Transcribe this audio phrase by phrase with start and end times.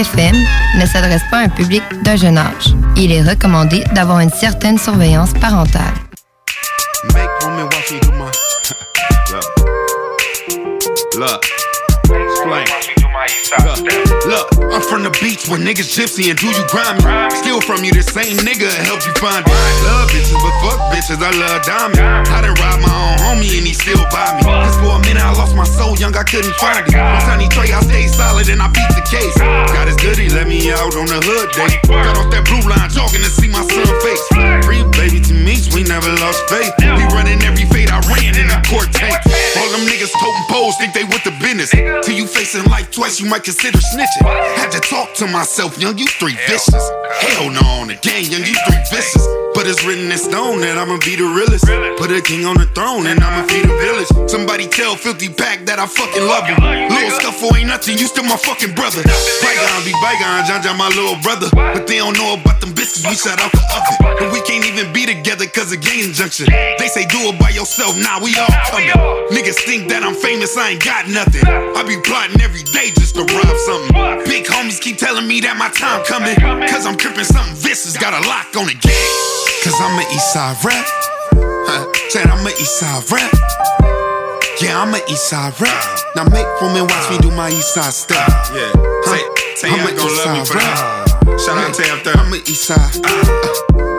[0.00, 0.36] FM
[0.78, 2.72] ne s'adresse pas à un public d'un jeune âge.
[2.96, 5.92] Il est recommandé d'avoir une certaine surveillance parentale.
[13.28, 14.28] woman watch me do my.
[14.28, 14.28] Look.
[14.28, 14.28] Look.
[14.28, 14.28] Explain.
[14.28, 17.08] Look, look, I'm from the beach where niggas gypsy and do you grind me.
[17.42, 19.52] Steal from you the same nigga help you find it.
[19.84, 22.28] Love bitches, but fuck bitches, I love diamond.
[22.28, 24.44] I done robbed my own homie and he still buy me.
[24.44, 26.94] Cause for a minute I lost my soul, young, I couldn't find it.
[26.96, 29.36] On Tiny Trey, I stayed solid and I beat the case.
[29.38, 31.72] God is good, he let me out on the hood day.
[31.88, 34.24] Got off that blue line, jogging to see my son face.
[34.64, 36.72] Free baby to me, we never lost faith.
[36.80, 39.16] He running every fade I ran in a court tank.
[39.58, 41.70] All them niggas toting poles think they with the business.
[42.04, 44.24] Till you facing life twice, you might consider snitching.
[44.56, 46.84] Had to talk to myself, young, you three vicious.
[47.20, 49.26] Hell no, on the gang, young, you three vicious.
[49.58, 51.66] But it's written in stone that I'ma be the realest.
[51.98, 54.30] Put a king on the throne and I'ma feed a village.
[54.30, 56.62] Somebody tell Filthy Pack that I fucking love him.
[56.62, 59.02] Little scuffle ain't nothing, you still my fucking brother.
[59.02, 61.50] Bygone be bygone, John John my little brother.
[61.50, 64.22] But they don't know about them biscuits, we shut out the oven.
[64.22, 66.46] And we can't even be together cause of gang injunction.
[66.78, 68.94] They say do it by yourself, nah, we all coming.
[69.48, 71.40] Niggas think that I'm famous, I ain't got nothing.
[71.48, 73.96] I be plotting every day just to rob something.
[74.28, 76.36] Big homies keep telling me that my time coming.
[76.68, 79.08] Cause I'm crippin' something vicious, got a lock on the game.
[79.64, 80.84] Cause I'm an Eastside rap.
[81.64, 81.80] Huh,
[82.12, 83.32] Said I'm an Eastside rap.
[84.60, 85.80] Yeah, I'm an Eastside rap.
[86.12, 88.20] Now make for me watch me do my Eastside step.
[88.52, 88.68] Yeah.
[88.76, 89.16] Huh?
[89.16, 90.76] Tay- Tay I'm an gonna love me Eastside for rap.
[91.24, 91.40] that.
[91.40, 92.20] Shout out Tay up there.
[92.20, 93.00] I'm an Eastside.
[93.00, 93.97] Uh,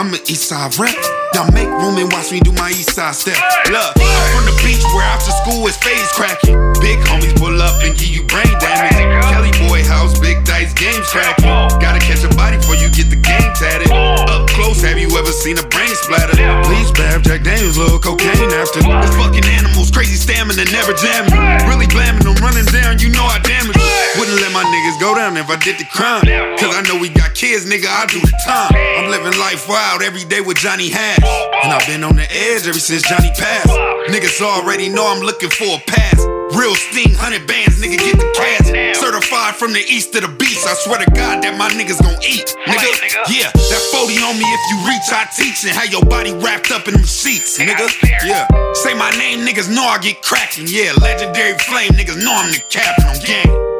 [0.00, 0.96] I'm an Eastside rap.
[1.36, 3.36] Now make room and watch me do my Eastside step.
[3.68, 3.92] Look,
[4.32, 6.56] from the beach where after school is phase cracking.
[6.80, 8.96] Big homies pull up and give you brain damage.
[9.28, 11.52] Kelly boy house, big dice games cracking.
[11.84, 13.92] Gotta catch a body before you get the game tatted.
[13.92, 16.32] Up close, have you ever seen a brain splatter?
[16.64, 18.80] Bleach bath, Jack Daniels, little cocaine after.
[18.80, 21.36] The fucking animals, crazy stamina, never jamming.
[21.68, 23.76] Really blamming them, running down, you know I damage.
[24.18, 26.26] Wouldn't let my niggas go down if I did the crime.
[26.58, 28.74] Cause I know we got kids, nigga, I do the time.
[28.74, 31.22] I'm living life wild every day with Johnny Hash.
[31.62, 33.70] And I've been on the edge ever since Johnny passed.
[34.10, 36.18] Niggas already know I'm looking for a pass.
[36.58, 38.66] Real sting, hundred bands, nigga, get the cash.
[38.98, 40.66] Certified from the east to the beast.
[40.66, 42.50] I swear to God that my niggas gon' eat.
[42.66, 42.90] Nigga,
[43.30, 45.62] yeah, that 40 on me if you reach, I teach.
[45.62, 47.86] And how your body wrapped up in them sheets, nigga.
[48.26, 50.66] Yeah, say my name, niggas know I get cracking.
[50.66, 53.79] Yeah, legendary flame, niggas know I'm the captain on game.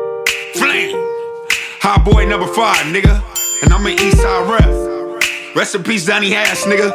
[0.54, 0.96] Flame.
[1.82, 3.22] Hot boy number five, nigga.
[3.62, 5.56] And I'm an Eastside rep.
[5.56, 6.90] Rest in peace, Donnie Hash, nigga.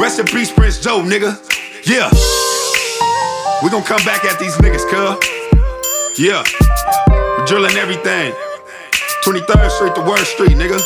[0.00, 1.36] Rest in peace, Prince Joe, nigga.
[1.84, 2.10] Yeah.
[3.62, 6.18] We gon' come back at these niggas, cuz.
[6.18, 6.42] Yeah.
[7.08, 8.32] We're drilling everything.
[9.24, 10.80] 23rd Street to Word Street, nigga.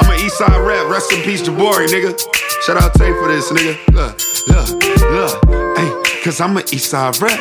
[0.00, 0.88] I'm an Eastside rep.
[0.90, 2.18] Rest in peace, Jabari, nigga.
[2.62, 3.76] Shout out Tay for this, nigga.
[3.92, 4.68] Look, look,
[5.10, 5.78] look.
[5.78, 7.38] Hey, cause I'm an Eastside rep.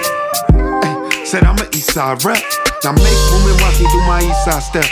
[0.83, 2.62] Hey, said I'm an Eastside rep.
[2.83, 4.83] Now make women watch me do my Eastside step.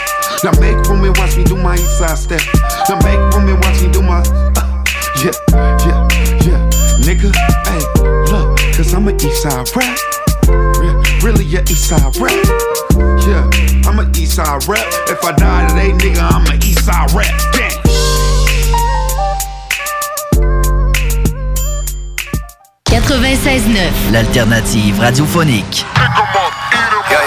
[0.42, 2.40] Now make women watch me do my Eastside step.
[2.88, 4.22] Now make women watch me do my.
[4.56, 4.84] Uh,
[5.20, 5.32] yeah,
[5.84, 6.08] yeah,
[6.40, 6.70] yeah.
[7.04, 7.28] Nigga,
[7.68, 7.84] hey,
[8.32, 9.98] look, cause I'm an Eastside rap.
[10.48, 12.32] Yeah, really a Eastside rap.
[13.26, 13.44] Yeah,
[13.86, 14.86] I'm an Eastside rap.
[15.10, 17.52] If I die today, nigga, I'm an Eastside rap.
[17.52, 17.78] Gang.
[24.12, 25.84] L'alternative radiophonique.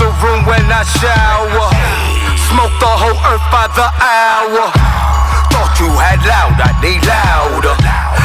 [0.00, 1.68] the room when I shower.
[2.48, 4.72] Smoke the whole earth by the hour.
[5.52, 7.76] Thought you had loud, I need louder.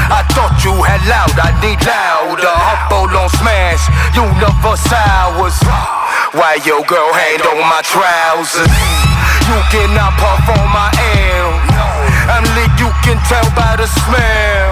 [0.08, 2.48] I thought you had loud, I need louder.
[2.48, 3.84] Humble on smash,
[4.16, 5.60] universe hours.
[6.32, 8.72] Why your girl hand on my trousers?
[9.52, 11.52] You cannot puff on my L.
[12.32, 14.72] I'm lit, you can tell by the smell.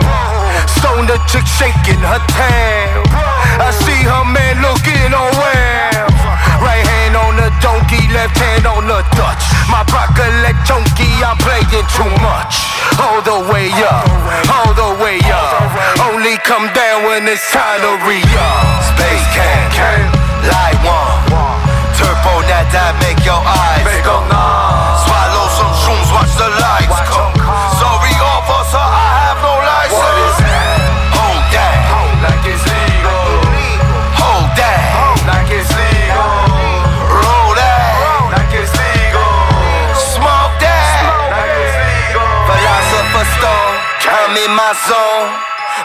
[0.79, 3.03] Stone the chick shaking her tail.
[3.59, 6.12] I see her man looking well.
[6.63, 9.43] Right hand on the donkey, left hand on the Dutch.
[9.67, 12.55] My broccoli chunky, I'm playing too much.
[13.03, 14.07] All the way up,
[14.47, 15.67] all the way up.
[16.07, 18.63] Only come down when it's time to re-up.
[18.95, 20.07] Space can,
[20.47, 21.59] light one.
[21.99, 25.03] Turbo that that make your eyes go numb.
[25.03, 27.42] Swallow some shrooms, watch the lights come.
[44.53, 45.29] My zone.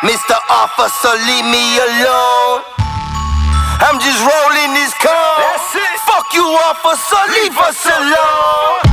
[0.05, 0.37] Mr.
[0.53, 2.61] Officer, leave me alone.
[3.81, 5.41] I'm just rolling this cone.
[6.05, 8.85] Fuck you, officer, leave us alone.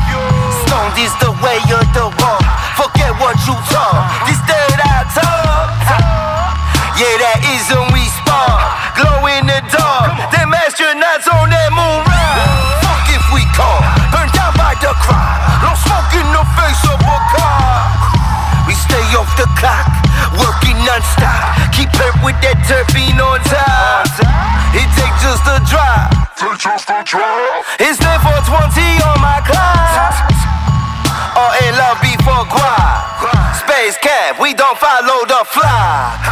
[0.64, 2.46] Stoned is the way of the walk.
[2.80, 3.55] Forget what you
[22.46, 24.06] that terpene on top.
[24.78, 26.14] It takes just a drop.
[27.82, 30.30] It's there for 20 on my clock.
[31.42, 33.66] Or in love before guap.
[33.66, 36.25] Space camp, we don't follow the fly.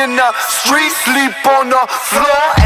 [0.00, 2.59] In the street, sleep on the floor.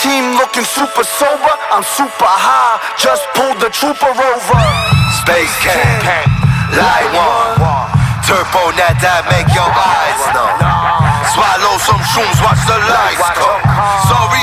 [0.00, 2.80] Team looking super sober, I'm super high.
[2.96, 4.58] Just pulled the trooper over.
[5.20, 6.32] Space camp,
[6.72, 7.60] light one.
[8.24, 10.56] Turbo that that make your eyes numb.
[11.36, 13.60] Swallow some shrooms, watch the lights come.
[14.08, 14.42] Sorry,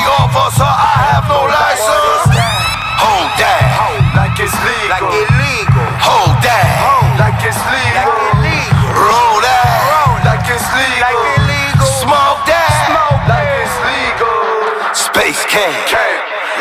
[15.58, 15.74] King,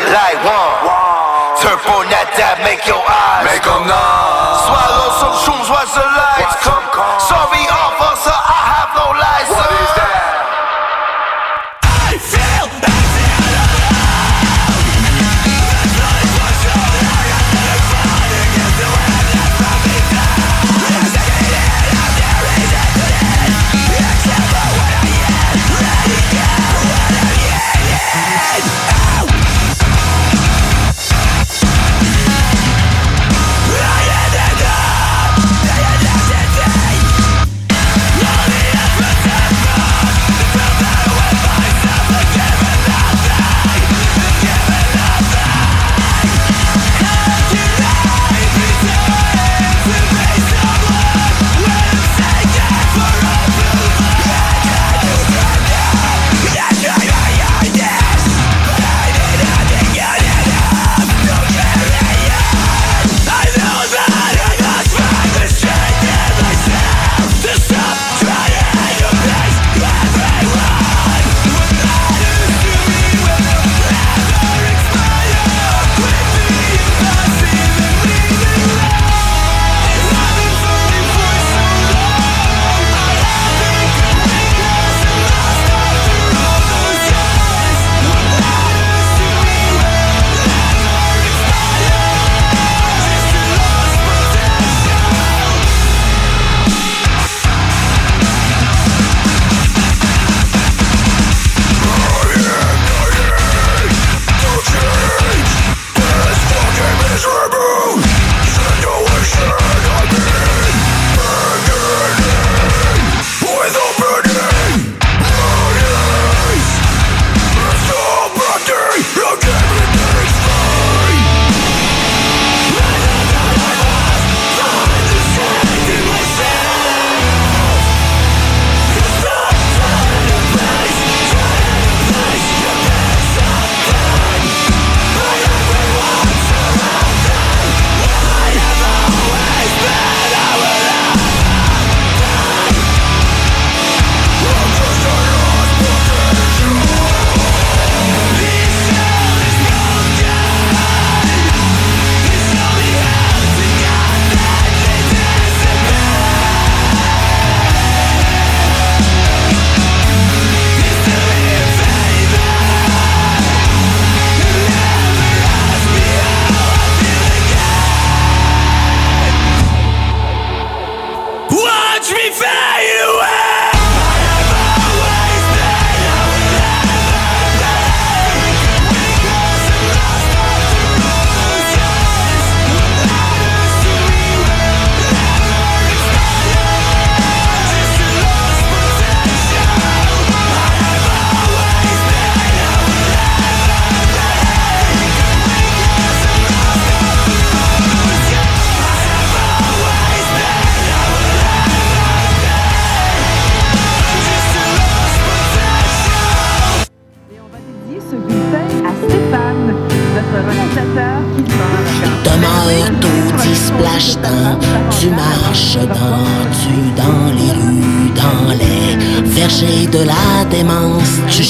[0.09, 0.73] light one.
[1.61, 4.57] Turbo that that make your eyes make them numb.
[4.65, 6.81] Swallow some shrooms, watch the lights come.
[7.21, 8.16] Sorry, officer,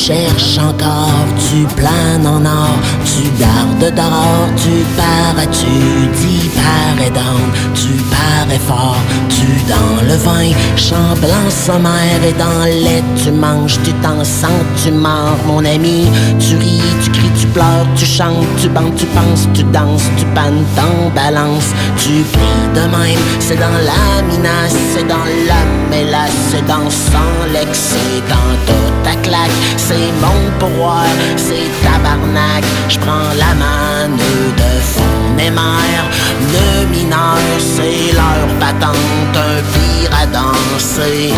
[0.07, 7.51] cherches encore, tu planes en or, tu dardes d'or, tu parais, tu dis parais d'âme,
[7.75, 8.97] tu parais fort,
[9.29, 14.63] tu dans le vin, chant blanc sommaire et dans lait, tu manges, tu t'en sens,
[14.83, 16.07] tu mords, mon ami,
[16.39, 20.25] tu ris, tu cries, tu pleures, tu chantes, tu bandes, tu penses, tu danses, tu
[20.33, 26.31] pannes, t'en balance, tu pries de même, c'est dans la minace, c'est dans la mélasse,
[26.51, 32.97] c'est dans sans l'ex, c'est dans toute ta claque, c'est mon pouvoir, c'est tabarnak, je
[32.99, 35.06] prends la manne de fond
[35.37, 36.09] mes mères,
[36.53, 41.31] de mineurs, c'est leur patente, un pire à danser,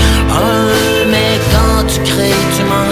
[1.11, 2.89] mais quand tu crées, tu m'en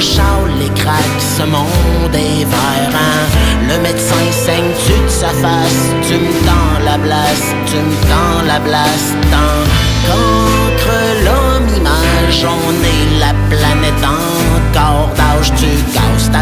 [0.59, 3.27] les craques, ce monde est vert,
[3.69, 8.41] le médecin saigne, tu te sa face, tu me tends la place, tu me tends
[8.45, 9.59] la place, tant
[10.05, 10.93] qu'entre
[11.25, 15.71] l'homme image, on est la planète encore d'âge, tu
[16.17, 16.39] casses ta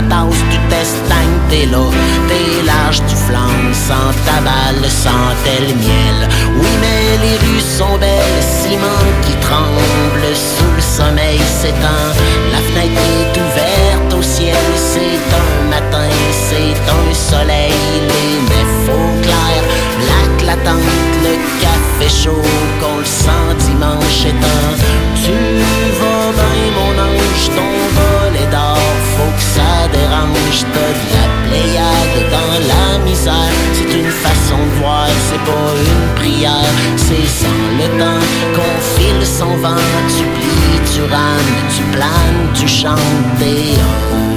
[0.51, 1.85] tu t'estagnes, t'es là,
[2.27, 6.29] t'es large, tu flammes, sans ta balle, sans tel miel.
[6.59, 12.07] Oui, mais les rues sont belles, ciment qui tremble sous le sommeil s'étend,
[12.51, 17.73] la fenêtre est ouverte au ciel, c'est un matin, c'est un soleil,
[18.11, 19.61] les faux clair,
[20.09, 22.41] la latente, le café chaud,
[22.79, 24.73] qu'on le sent dimanche étant.
[25.23, 25.31] Tu
[25.99, 27.94] vas bien, mon ange, ton
[30.51, 33.53] je peux la pléiade dans la misère.
[33.73, 36.73] C'est une façon de voir, c'est pas une prière.
[36.97, 39.83] C'est sans le temps qu'on file sans vent.
[40.15, 43.79] Tu plies, tu rames, tu planes, tu chantes et
[44.13, 44.35] on.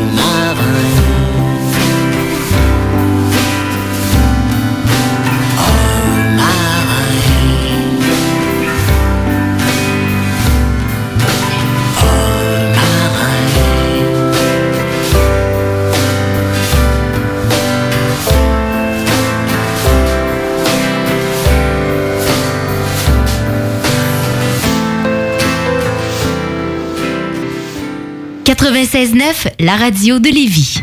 [28.78, 30.80] 96.9, la radio de Lévis.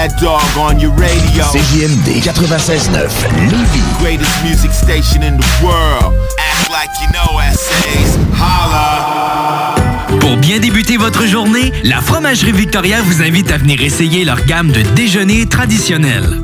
[0.00, 1.44] Mad Dog on your radio.
[1.44, 3.10] CJMD 96.9
[3.50, 3.82] Lévis.
[4.00, 6.14] Greatest music station in the world.
[6.38, 8.16] Act like you know essays.
[8.32, 9.74] Holla.
[10.18, 14.72] Pour bien débuter votre journée, la Fromagerie Victoria vous invite à venir essayer leur gamme
[14.72, 16.38] de déjeuners traditionnels.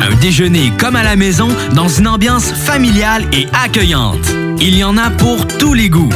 [0.00, 4.26] Un déjeuner comme à la maison dans une ambiance familiale et accueillante.
[4.58, 6.08] Il y en a pour tous les goûts.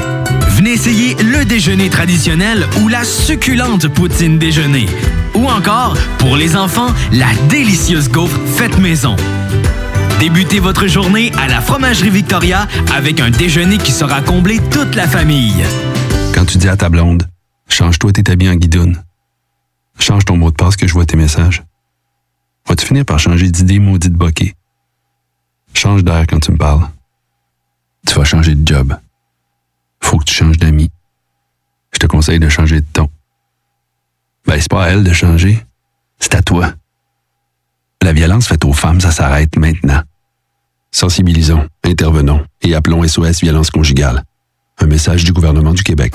[0.56, 4.86] Venez essayer le déjeuner traditionnel ou la succulente poutine déjeuner.
[5.34, 9.16] Ou encore, pour les enfants, la délicieuse gaufre faite maison.
[10.18, 15.06] Débutez votre journée à la Fromagerie Victoria avec un déjeuner qui sera comblé toute la
[15.06, 15.64] famille.
[16.34, 17.28] Quand tu dis à ta blonde,
[17.68, 19.02] change-toi tes habits en guidoune.
[19.98, 21.62] Change ton mot de passe que je vois tes messages.
[22.66, 24.54] Vas-tu finir par changer d'idée maudite bokeh?
[25.74, 26.88] Change d'air quand tu me parles.
[28.06, 28.96] Tu vas changer de job.
[30.02, 30.90] Faut que tu changes d'amis.
[31.92, 33.09] Je te conseille de changer de ton.
[34.50, 35.64] Ben, c'est pas à elle de changer.
[36.18, 36.72] C'est à toi.
[38.02, 40.00] La violence faite aux femmes, ça s'arrête maintenant.
[40.90, 44.24] Sensibilisons, intervenons et appelons SOS Violence Conjugale.
[44.80, 46.14] Un message du gouvernement du Québec.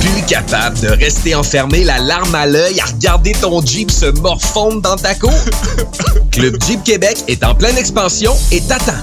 [0.00, 4.82] Plus capable de rester enfermé, la larme à l'œil, à regarder ton Jeep se morfondre
[4.82, 5.32] dans ta cour?
[6.30, 9.02] Club Jeep Québec est en pleine expansion et t'attend.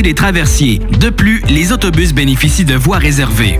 [0.01, 0.79] des traversiers.
[0.99, 3.59] De plus, les autobus bénéficient de voies réservées.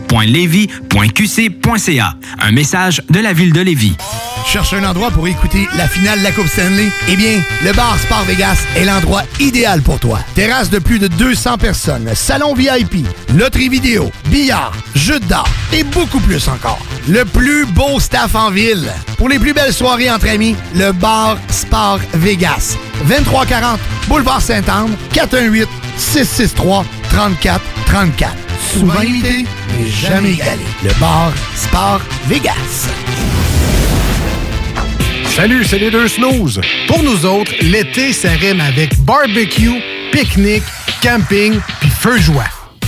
[0.09, 2.13] ville.levy.qc.ca.
[2.39, 3.95] Un message de la ville de Lévis.
[4.47, 6.89] Cherche un endroit pour écouter la finale de la Coupe Stanley?
[7.07, 10.19] Eh bien, le bar Sport Vegas est l'endroit idéal pour toi.
[10.35, 16.19] Terrasse de plus de 200 personnes, salon VIP, loterie vidéo, billard, jeux d'art et beaucoup
[16.19, 16.79] plus encore.
[17.07, 18.91] Le plus beau staff en ville.
[19.17, 22.77] Pour les plus belles soirées entre amis, le bar Sport Vegas.
[23.07, 25.67] 2340 Boulevard Saint-Anne, 418
[26.01, 28.35] 663 34 34.
[28.73, 29.45] Souvent imité,
[29.77, 30.63] mais jamais égalé.
[30.83, 32.89] Le bar Sport Vegas.
[35.35, 36.59] Salut, c'est les deux snooze.
[36.87, 40.63] Pour nous autres, l'été, ça rime avec barbecue, pique-nique,
[41.01, 42.60] camping puis feu de joie.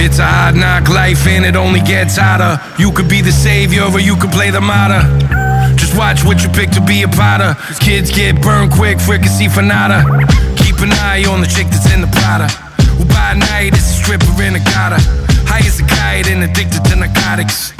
[0.00, 2.56] It's a hard knock life and it only gets harder.
[2.80, 5.04] You could be the savior or you could play the martyr.
[5.76, 7.52] Just watch what you pick to be a potter.
[7.84, 10.00] Kids get burned quick, fricassee for nada.
[10.56, 12.48] Keep an eye on the chick that's in the Prada.
[12.96, 15.04] Who by night is a stripper in a gutter.
[15.44, 17.76] High as a kite and addicted to narcotics.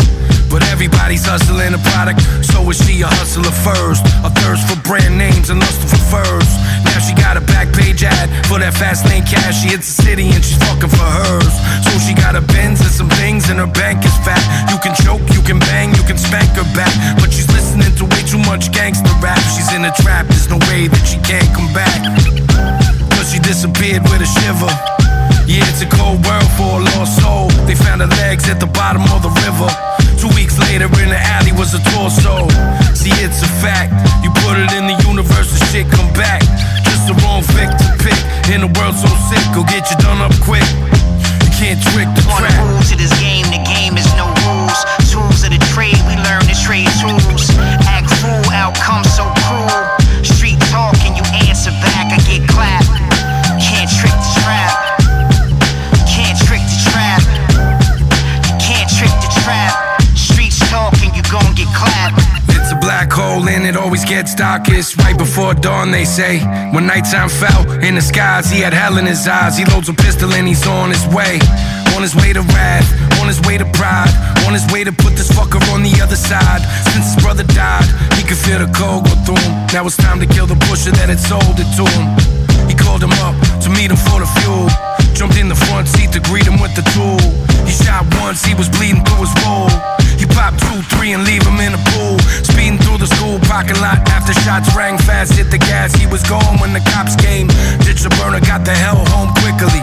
[0.52, 4.04] But everybody's hustling a product, so is she a hustler first?
[4.26, 6.50] A thirst for brand names and lust for furs.
[6.84, 9.60] Now she got a back page For that fast lane cash.
[9.60, 11.52] She hits the city and she's fucking for hers.
[11.84, 14.40] So she got a Benz and some things and her bank is fat.
[14.72, 16.88] You can choke, you can bang, you can spank her back.
[17.20, 19.36] But she's listening to way too much gangster rap.
[19.52, 22.00] She's in a trap, there's no way that she can't come back.
[23.20, 24.72] Cause she disappeared with a shiver.
[25.44, 27.52] Yeah, it's a cold world for a lost soul.
[27.68, 29.68] They found her legs at the bottom of the river.
[30.16, 32.48] Two weeks later, in the alley was a torso.
[32.96, 33.92] See, it's a fact.
[34.24, 36.40] You put it in the universe, the shit come back.
[37.10, 38.14] The wrong fic to pick.
[38.54, 40.62] In a world so sick, go get you done up quick.
[41.42, 42.54] You can't trick the One trap.
[42.62, 44.78] rule to this game, the game is no rules.
[45.10, 47.50] Tools of the trade, we learn the trade tools.
[64.10, 66.42] Gets darkest right before dawn, they say.
[66.74, 69.56] When nighttime fell in the skies, he had hell in his eyes.
[69.56, 71.38] He loads a pistol and he's on his way.
[71.94, 72.90] On his way to wrath,
[73.22, 74.10] on his way to pride,
[74.46, 76.62] on his way to put this fucker on the other side.
[76.90, 77.86] Since his brother died,
[78.18, 79.54] he could feel the cold go through him.
[79.70, 82.06] Now it's time to kill the pusher that had sold it to him.
[82.66, 84.66] He called him up to meet him for the fuel.
[85.14, 87.22] Jumped in the front seat to greet him with the tool.
[87.62, 89.70] He shot once, he was bleeding through his wool.
[90.20, 92.20] He popped two, three, and leave him in the pool.
[92.44, 95.32] Speeding through the school parking lot after shots rang fast.
[95.32, 97.48] Hit the gas, he was gone when the cops came.
[97.88, 99.80] Ditch the burner, got the hell home quickly.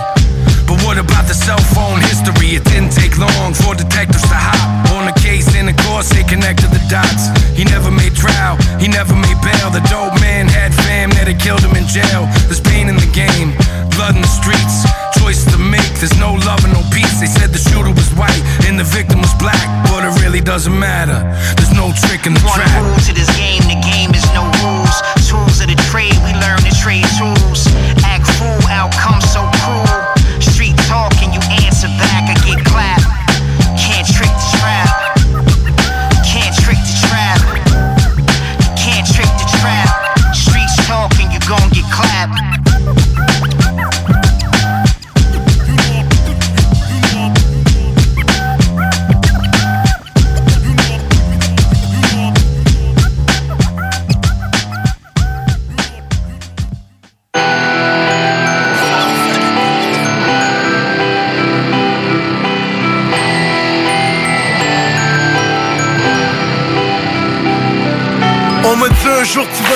[0.69, 2.53] But what about the cell phone history?
[2.53, 4.86] It didn't take long for detectives to hop
[5.27, 7.27] the of course, they connected the dots.
[7.51, 9.69] He never made trial, he never made bail.
[9.69, 12.27] The dope man had fam that had killed him in jail.
[12.47, 13.51] There's pain in the game,
[13.95, 14.87] blood in the streets.
[15.19, 17.19] Choice to make, there's no love and no peace.
[17.19, 19.67] They said the shooter was white and the victim was black.
[19.91, 21.19] But it really doesn't matter.
[21.59, 22.71] There's no trick in the One trap.
[22.79, 24.95] rule to this game, the game is no rules.
[25.27, 27.67] Tools of the trade, we learn the trade tools.
[28.07, 29.16] Act fool, outcome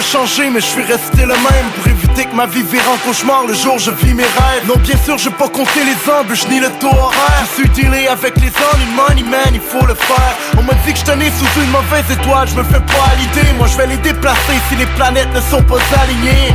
[0.02, 1.68] changer mais je suis resté le même.
[1.76, 4.68] Pour éviter que ma vie vire en cauchemar le jour je vis mes rêves.
[4.68, 7.46] Non bien sûr j'ai pas compté les embûches ni le taux horaire.
[7.58, 10.36] Je suis avec les ennuis money man il faut le faire.
[10.58, 13.16] On m'a dit que je tenais sous une mauvaise étoile Je me fais pas à
[13.20, 13.48] l'idée.
[13.58, 16.54] Moi je vais les déplacer si les planètes ne sont pas alignées.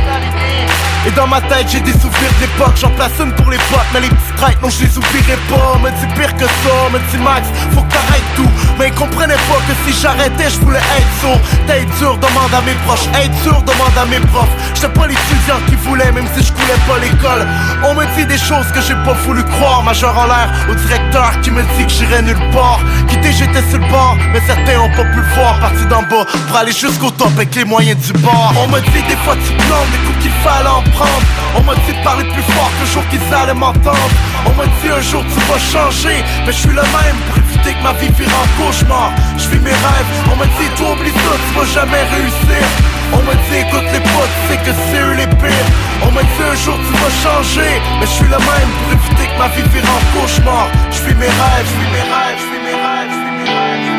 [1.05, 4.01] Et dans ma tête j'ai des souvenirs d'époque J'en place une pour les potes Mais
[4.01, 7.47] les petits non je les oublierai pas Me dit pire que ça Me dit Max
[7.73, 8.49] faut que t'arrêtes tout.
[8.77, 11.39] Mais ils comprenaient pas que si j'arrêtais je voulais être sourd.
[11.65, 13.07] T'es dur demande à mes proches.
[13.15, 14.49] Être sûr demande à mes profs.
[14.75, 17.47] J'étais pas l'étudiant qui voulait Même si je coulais pas l'école.
[17.83, 19.83] On me dit des choses que j'ai pas voulu croire.
[19.83, 22.79] Majeur en l'air au directeur qui me dit que j'irais nulle part.
[23.07, 25.59] Quitté j'étais sur le bord Mais certains ont pas pu le voir.
[25.59, 28.53] Parti d'en bas pour aller jusqu'au top avec les moyens du bord.
[28.57, 31.25] On me dit des fois tu plantes Des coups qu'il fallait en prendre.
[31.55, 33.97] On m'a dit de parler plus fort que le jour qu'ils allaient m'entendre
[34.45, 36.23] On m'a dit un jour tu vas changer.
[36.45, 39.11] Mais je suis le même pour éviter que ma vie vire en cauchemar.
[39.37, 40.11] Je vis mes rêves.
[40.31, 42.63] On m'a dit toi oublie ça tu vas jamais réussir.
[43.13, 45.69] On m'a dit écoute les potes sais que c'est eux les pires.
[46.03, 47.81] On m'a dit un jour tu vas changer.
[47.99, 50.67] Mais je suis le même pour éviter que ma vie vire en cauchemar.
[50.91, 53.97] Je vis mes rêves, je vis mes rêves, je vis mes rêves, je mes rêves.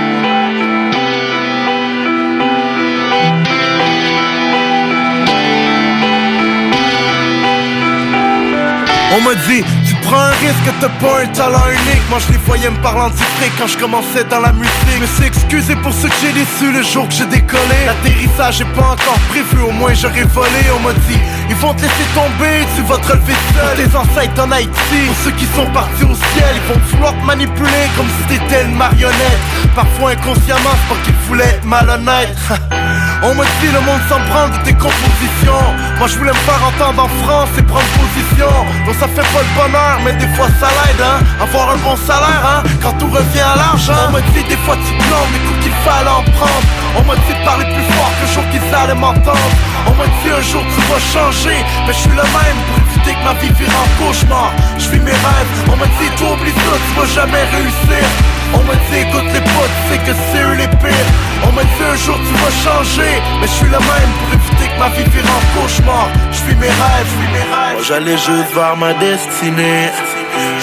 [9.11, 9.65] On m'a dit,
[10.09, 12.05] prends un risque, t'as pas un talent unique.
[12.11, 15.01] Moi je les voyais me en fric quand je commençais dans la musique.
[15.01, 17.79] Me suis excusé pour ce que j'ai déçu le jour que j'ai décollé.
[17.87, 20.63] L'atterrissage est pas encore prévu, au moins j'aurais volé.
[20.77, 21.19] On m'a dit,
[21.51, 23.77] ils vont te laisser tomber, tu vas te relever seul.
[23.77, 27.25] Tes ancêtres en Haïti, pour ceux qui sont partis au ciel Ils vont vouloir te
[27.25, 29.43] manipuler comme si t'étais une marionnette.
[29.75, 32.37] Parfois inconsciemment, c'est pas qu'ils voulaient être malhonnêtes
[33.21, 35.67] On m'a dit le monde s'en prend de tes compositions.
[35.99, 38.47] Moi je voulais me faire entendre en France et prendre position.
[38.87, 41.19] Donc ça fait pas le bonheur mais des fois ça l'aide hein.
[41.43, 44.07] Avoir un bon salaire hein Quand tout revient à l'argent.
[44.09, 46.67] On m'a dit des fois tu plantes des coups qu'il fallait en prendre.
[46.95, 49.51] On m'a dit de parler plus fort que le jour qu'ils allaient m'entendre.
[49.87, 53.19] On m'a dit un jour tu vas changer Mais je suis le même pour éviter
[53.19, 54.53] que ma vie vire en cauchemar.
[54.79, 55.55] Je vis mes rêves.
[55.67, 58.07] On m'a dit toi oublie ça tu vas jamais réussir
[58.55, 61.11] On m'a dit écoute les potes, c'est que c'est eux les pires
[61.47, 63.13] On m'a dit un jour tu vas changer.
[63.41, 66.09] Mais je suis le même pour éviter que ma vie vire en cauchemar.
[66.33, 67.75] Je suis mes rêves, je mes rêves.
[67.75, 69.91] Moi j'allais juste vers ma destinée.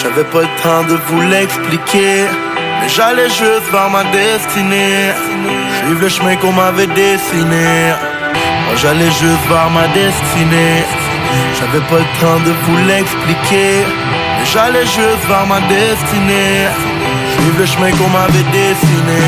[0.02, 2.26] J'avais pas le temps de vous l'expliquer.
[2.82, 5.13] Mais j'allais juste vers ma destinée.
[5.80, 7.93] Suivre le chemin qu'on m'avait dessiné.
[8.65, 10.84] Moi j'allais juste vers ma destinée.
[11.60, 13.86] J'avais pas le temps de vous l'expliquer.
[14.38, 16.94] Mais j'allais juste vers ma destinée
[17.36, 19.19] Suivre le chemin qu'on m'avait dessiné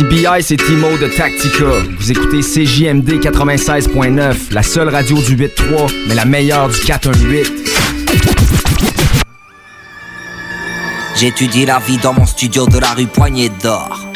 [0.00, 1.64] Ici BI, c'est Timo de Tactica.
[1.98, 7.52] Vous écoutez CJMD 96.9, la seule radio du 8.3, mais la meilleure du 418.
[11.16, 14.06] J'étudie la vie dans mon studio de la rue Poignée d'Or.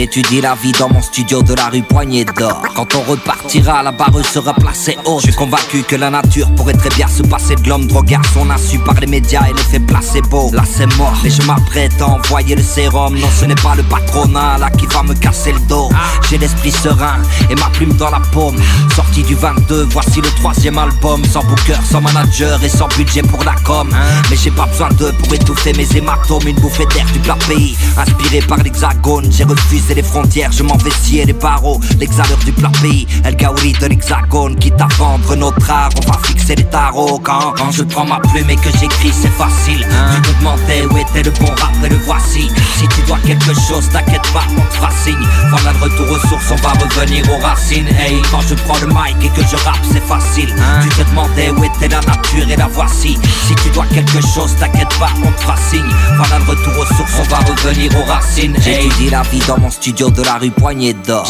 [0.00, 2.62] J'étudie la vie dans mon studio de la rue Poignée d'Or.
[2.74, 5.18] Quand on repartira, la barre sera placée haut.
[5.18, 8.48] Je suis convaincu que la nature pourrait très bien se passer de l'homme drogué son
[8.48, 10.50] insu par les médias et l'effet placebo.
[10.54, 13.14] Là c'est mort, mais je m'apprête à envoyer le sérum.
[13.14, 15.90] Non, ce n'est pas le patronat là qui va me casser le dos.
[16.30, 17.18] J'ai l'esprit serein
[17.50, 18.56] et ma plume dans la paume.
[18.96, 21.22] Sorti du 22, voici le troisième album.
[21.26, 23.90] Sans booker, sans manager et sans budget pour la com.
[24.30, 26.48] Mais j'ai pas besoin d'eux pour étouffer mes hématomes.
[26.48, 27.76] Une bouffée d'air du plat pays.
[27.98, 30.52] Inspiré par l'hexagone, j'ai refusé les frontières.
[30.52, 31.80] Je m'en vais scier les barreaux.
[31.98, 33.06] L'exhaleur du plat pays.
[33.24, 34.56] El Gauri de l'hexagone.
[34.56, 37.20] Quitte à vendre notre art, on va fixer les tarots.
[37.22, 39.86] Quand, quand je prends ma plume et que j'écris, c'est facile.
[40.14, 42.48] Tu te demandais où était le bon rap et le voici.
[42.76, 45.26] Si tu dois quelque chose, t'inquiète pas, on te fera signe.
[45.50, 47.88] Voilà le retour aux sources, on va revenir aux racines.
[47.98, 50.54] Hey, quand je prends le mic et que je rappe, c'est facile.
[50.82, 53.18] Tu te demandais où était la nature et la voici.
[53.46, 55.92] Si tu dois quelque chose, t'inquiète pas, on te fera signe.
[56.16, 58.56] Voilà le retour aux sources, on va revenir aux racines.
[58.60, 61.26] J'étudie la vie dans mon studio de la rue Poignée d'Or.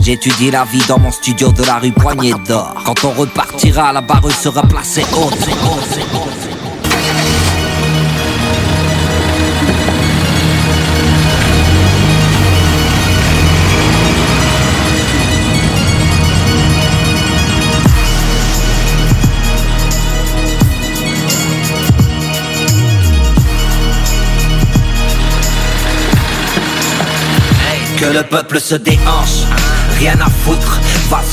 [0.00, 2.74] J'étudie la vie dans mon studio de la rue Poignée d'Or.
[2.84, 6.45] Quand on repartira, la barre sera placée haute, haute, haute.
[28.16, 29.44] Le peuple se déhanche.
[29.98, 30.80] Rien à foutre,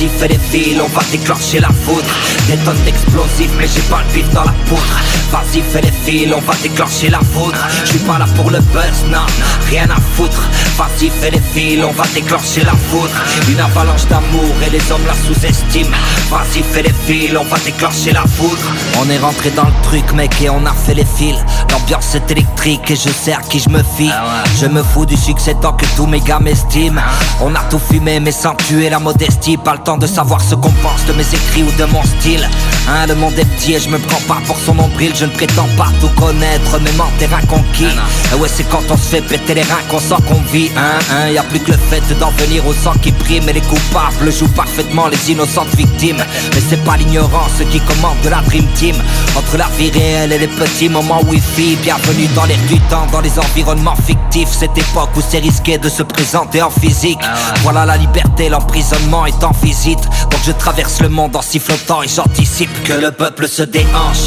[0.04, 2.08] vas-y fais les fils, on va déclencher la foudre.
[2.48, 5.00] Des tonnes d'explosifs mais j'ai pas le bif dans la poudre.
[5.32, 7.58] Vas-y fais les fils, on va déclencher la foudre.
[7.86, 9.26] Je suis pas là pour le buzz, non,
[9.70, 10.44] rien à foutre.
[10.78, 13.16] Vas-y fais les fils, on va déclencher la foudre.
[13.50, 15.98] Une avalanche d'amour et les hommes la sous-estiment.
[16.30, 18.64] Vas-y fais les fils, on va déclencher la foudre.
[19.02, 21.38] On est rentré dans le truc mec et on a fait les fils.
[21.72, 24.12] L'ambiance est électrique et je sais à qui je me fie.
[24.60, 27.02] Je me fous du succès tant que tous mes gars m'estiment.
[27.42, 30.56] On a tout fumé mais sans tuer la modestie Pas le temps de savoir ce
[30.56, 32.48] qu'on pense de mes écrits ou de mon style.
[32.90, 35.14] Hein, le monde est petit et je me prends pas pour son nombril.
[35.16, 37.86] Je ne prétends pas tout connaître, mais mentir conquis.
[38.32, 41.00] Et ouais c'est quand on se fait péter les reins qu'on sent qu'on vit Hein,
[41.12, 43.62] hein, y a plus que le fait d'en venir au sang qui prime Et les
[43.62, 46.24] coupables jouent parfaitement les innocentes victimes.
[46.54, 48.96] Mais c'est pas l'ignorance qui commande de la Dream Team.
[49.36, 53.22] Entre la vie réelle et les petits moments wifi Bienvenue dans l'air du temps, dans
[53.22, 54.50] les environnements fictifs.
[54.52, 57.20] Cette époque où c'est risqué de se présenter en physique.
[57.62, 60.04] Voilà la liberté, l'emprisonnement est en visite.
[60.30, 64.26] Donc je traverse le monde en sifflotant et j'anticipe que le peuple se déhanche.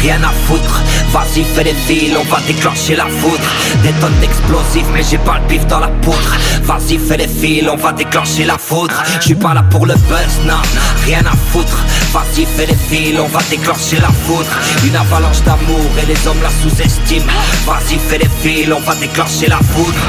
[0.00, 0.80] Rien à foutre,
[1.12, 3.48] vas-y fais les fils, on va déclencher la foudre.
[3.82, 6.32] Des tonnes d'explosifs mais j'ai pas le pif dans la poudre.
[6.62, 9.02] Vas-y fais les fils, on va déclencher la foudre.
[9.20, 10.62] Je suis pas là pour le buzz, non,
[11.04, 11.78] rien à foutre.
[12.12, 14.54] Vas-y fais les fils, on va déclencher la foudre.
[14.84, 17.32] Une avalanche d'amour et les hommes la sous-estiment.
[17.66, 20.04] Vas-y fais les fils, on va déclencher la foudre.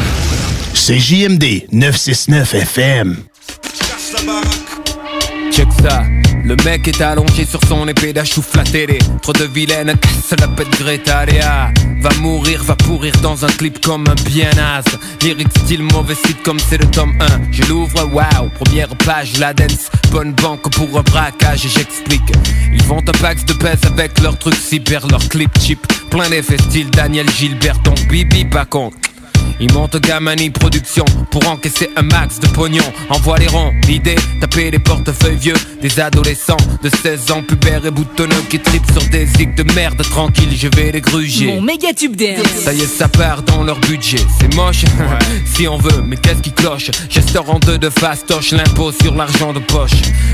[0.74, 3.18] C'est JMD 969 FM.
[5.52, 6.04] Check ça,
[6.44, 10.48] le mec est allongé sur son épée d'achouf la télé Trop de vilaines casse la
[10.48, 11.26] pète Greta
[12.02, 14.86] Va mourir, va pourrir dans un clip comme un bien naze
[15.22, 19.54] Lyric style mauvais site comme c'est le tome 1 Je l'ouvre, waouh, première page, la
[19.54, 19.90] dance.
[20.12, 22.32] Bonne banque pour un braquage et j'explique.
[22.72, 25.86] Ils font un pax de pèse avec leurs trucs cyber, leurs clips cheap.
[26.10, 28.92] Plein d'effets style Daniel Gilbert, donc Bibi pas con
[29.60, 32.84] Il monte Gamani Production pour encaisser un max de pognon.
[33.10, 35.56] Envoie les ronds, l'idée, taper les portefeuilles vieux.
[35.82, 40.02] Des adolescents de 16 ans, pubères et boutonneux qui tripent sur des zigs de merde.
[40.02, 41.48] Tranquille, je vais les gruger.
[41.48, 42.48] Mon méga tube dance.
[42.64, 44.20] Ça y est, ça part dans leur budget.
[44.40, 44.84] C'est moche,
[45.46, 46.92] si on veut, mais qu'est-ce qui cloche?
[47.10, 49.92] Gesteur en deux de fastoche, l'impôt sur l'argent de poche.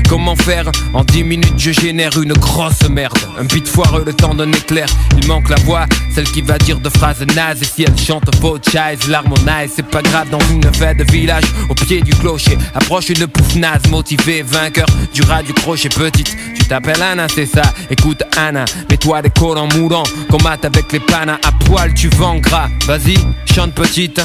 [0.08, 0.70] Comment faire?
[0.94, 3.18] En 10 minutes, je génère une grosse merde.
[3.38, 4.86] Un beat foireux, le temps d'un éclair.
[5.16, 7.62] Il manque la voix, celle qui va dire de phrases nazes.
[7.62, 8.58] Et si elle chante faux
[8.96, 11.44] chise, l'harmonize, c'est pas grave dans une fête de village.
[11.68, 16.36] Au pied du clocher, approche une pouffe naze, motivé, vainqueur du rat du crochet petite.
[16.54, 17.62] Tu t'appelles Anna, c'est ça.
[17.90, 20.04] Écoute Anna, mets-toi des collants moulants.
[20.30, 22.68] Combat avec les panas à poil, tu vends gras.
[22.86, 23.16] Vas-y,
[23.54, 24.20] chante petite.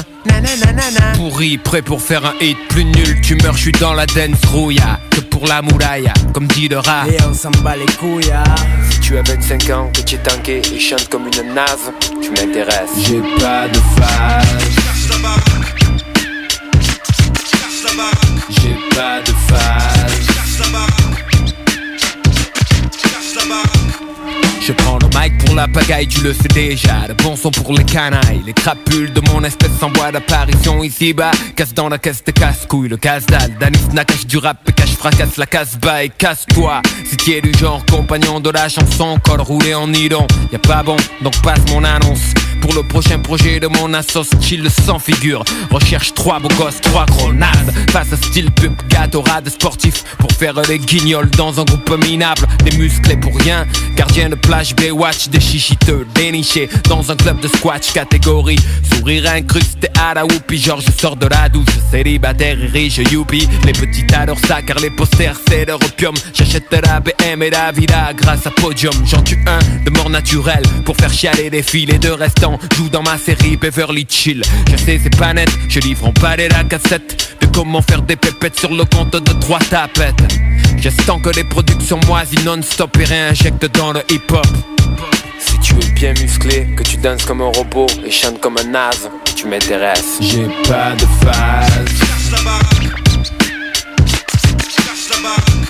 [1.14, 2.56] Pourri, prêt pour faire un hit.
[2.68, 6.46] Plus nul, tu meurs, je suis dans la dance rouilla Que pour la mouraille, comme
[6.48, 8.32] dit le rat Et on s'en bat les couilles
[8.90, 12.30] Si tu as 25 ans, que tu es tanké et chante comme une naze Tu
[12.30, 12.90] m'intéresses.
[12.98, 14.46] J'ai pas de phase.
[18.50, 20.91] J'ai pas de phase
[24.64, 27.08] Je prends le mic pour la pagaille, tu le sais déjà.
[27.08, 28.42] De bons sons pour les canailles.
[28.46, 31.32] Les crapules de mon espèce en bois d'apparition ici-bas.
[31.56, 33.56] Casse dans la caisse de casse-couille, le casse-dalle.
[33.58, 36.80] Danis Nakash du rap, cache fracasse la casse-bas et casse-toi.
[37.04, 40.28] Si tu es du genre compagnon de la chanson, col roulé en nylon.
[40.52, 42.32] Y'a pas bon, donc passe mon annonce.
[42.60, 45.42] Pour le prochain projet de mon assos, chill sans figure.
[45.72, 47.74] Recherche trois beaux gosses, trois grenades.
[48.32, 50.04] Style pub, gatorade sportif.
[50.18, 52.46] Pour faire les guignols dans un groupe minable.
[52.64, 53.66] Des musclés pour rien.
[53.94, 56.70] Gardien de plage, Baywatch, des chichiteux dénichés.
[56.88, 58.58] Dans un club de squash catégorie.
[58.90, 60.56] Sourire incrusté à la whoopie.
[60.56, 63.46] Genre je sors de la douce, célibataire et riche, youpi.
[63.66, 66.14] Les petits adorent ça car les posters c'est leur opium.
[66.32, 68.94] J'achète la BM et la Villa grâce à Podium.
[69.04, 71.84] J'en tue un de mort naturelle pour faire chialer des filles.
[71.84, 74.42] Les deux restants joue dans ma série Beverly Chill.
[74.70, 78.16] Je sais, c'est pas net, je livre en palais la cassette de comment faire des
[78.22, 80.14] pépettes sur le compte de trois tapettes.
[80.78, 84.46] J'estends que les productions moisies non-stop et réinjectent dans le hip-hop.
[85.38, 88.64] Si tu es bien musclé, que tu danses comme un robot et chantes comme un
[88.64, 90.18] naze, tu m'intéresses.
[90.20, 91.68] J'ai pas de phase.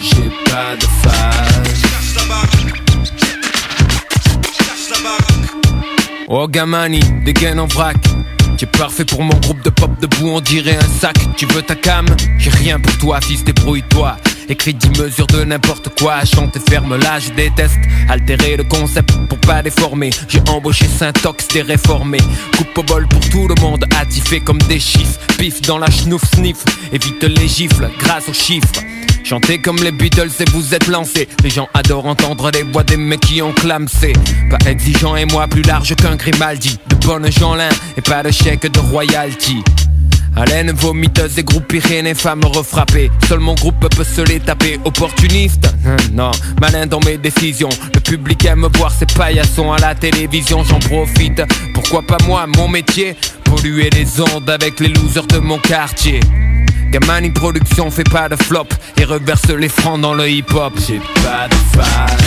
[0.00, 1.72] J'ai pas de phase.
[6.28, 7.96] Oh Gamani, des gains en vrac
[8.62, 11.16] T'es parfait pour mon groupe de pop debout, on dirait un sac.
[11.36, 12.06] Tu veux ta cam?
[12.38, 14.16] J'ai rien pour toi, fils, débrouille-toi.
[14.48, 19.16] Écrit 10 mesures de n'importe quoi Chante et ferme là, je déteste Altérer le concept
[19.28, 20.10] pour pas déformer.
[20.28, 22.22] J'ai embauché Saint-Ox, des réformés
[22.56, 25.18] Coupe au bol pour tout le monde Attifé comme des chiffres.
[25.38, 26.58] Pif dans la schnouf sniff
[26.92, 28.80] Évite les gifles grâce aux chiffres
[29.24, 31.28] Chantez comme les Beatles et vous êtes lancés.
[31.42, 34.12] Les gens adorent entendre les voix des mecs qui ont clamsé.
[34.50, 36.78] Pas exigeant et moi plus large qu'un Grimaldi.
[36.88, 39.62] De bonnes Jeanlin et pas de chèque de royalty.
[40.34, 44.78] Haleine vomiteuse et groupe Pyrénées, femmes refrappées Seul mon groupe peut se les taper.
[44.84, 47.68] Opportuniste Hum, Non, malin dans mes décisions.
[47.94, 50.64] Le public aime voir ces paillassons à la télévision.
[50.64, 51.42] J'en profite,
[51.74, 53.14] pourquoi pas moi, mon métier?
[53.44, 56.20] Polluer les ondes avec les losers de mon quartier
[56.92, 58.68] Gamani Production fait pas de flop
[58.98, 60.74] et reverse les francs dans le hip-hop.
[60.86, 62.18] J'ai pas de phase.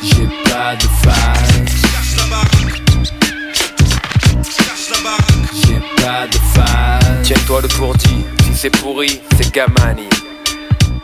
[0.00, 1.64] J'ai pas de phase.
[5.66, 7.22] J'ai pas de phase.
[7.24, 10.08] Tiens-toi le pourdi, si c'est pourri, c'est Gamani.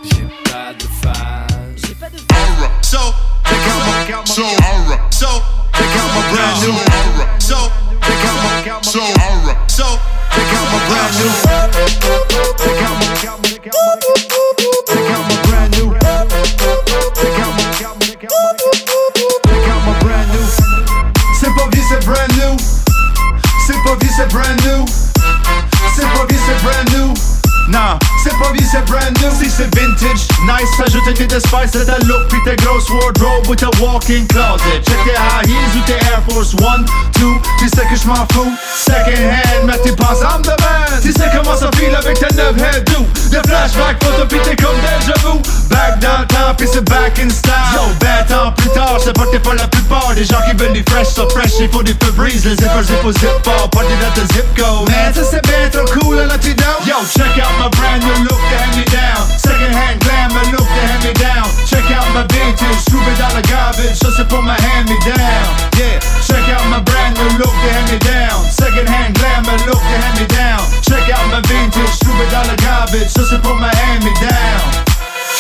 [0.05, 1.83] J'ai pas de phase.
[1.85, 2.71] J'ai pas de phase.
[2.83, 2.99] So,
[3.45, 4.45] check out my, so,
[5.11, 5.43] so,
[5.75, 6.75] check out my brand new,
[7.41, 7.57] so,
[8.07, 9.03] check out my, so,
[9.67, 9.99] so,
[10.31, 11.31] check out my brand new,
[12.63, 13.35] check out my, check
[15.11, 15.91] out my, brand new,
[17.15, 20.47] check out my, check out my brand new.
[22.07, 22.47] Brand new.
[24.31, 24.85] Brand new.
[26.63, 27.15] Brand new.
[27.69, 29.31] Nah, c'est pas vie, c'est brand new.
[29.31, 33.49] Si c'est vintage, nice, ajoute un petit spice à ta look, puis ta grosse wardrobe
[33.49, 34.81] ou ta walk-in closet.
[34.87, 38.27] Check tes high heels ou tes Air Force One, Two, tu sais que je m'en
[38.33, 38.53] fous.
[38.75, 41.03] Second hand, mais t'es pas en demande.
[41.03, 43.07] Tu sais comment ça file avec ta neuf hairdo.
[43.33, 45.41] Le flashback photo, puis t'es comme déjà vu.
[45.71, 47.53] Back dans le temps, puis c'est back in style.
[47.75, 50.15] Yo, bad temps plus tard, c'est pas que t'es pas la plupart.
[50.15, 52.45] Des gens qui veulent du fresh, so fresh, il faut du Febreze.
[52.45, 54.89] Les zippers, zip au zip bar, party dans ta zip code.
[54.89, 56.77] Man, ça c'est bien trop cool, là, tu down.
[56.87, 59.27] Yo, check out my brand new look to hand me down.
[59.39, 61.49] Second hand glamour look to hand me down.
[61.67, 62.81] Check out my vintage,
[63.21, 65.47] out the garbage, ça c'est pour my hand me down.
[65.79, 68.45] Yeah, check out my brand new look to hand me down.
[68.51, 70.61] Second hand glamour look to hand me down.
[70.83, 71.97] Check out my vintage,
[72.35, 74.61] out the garbage, ça c'est pour my hand me down.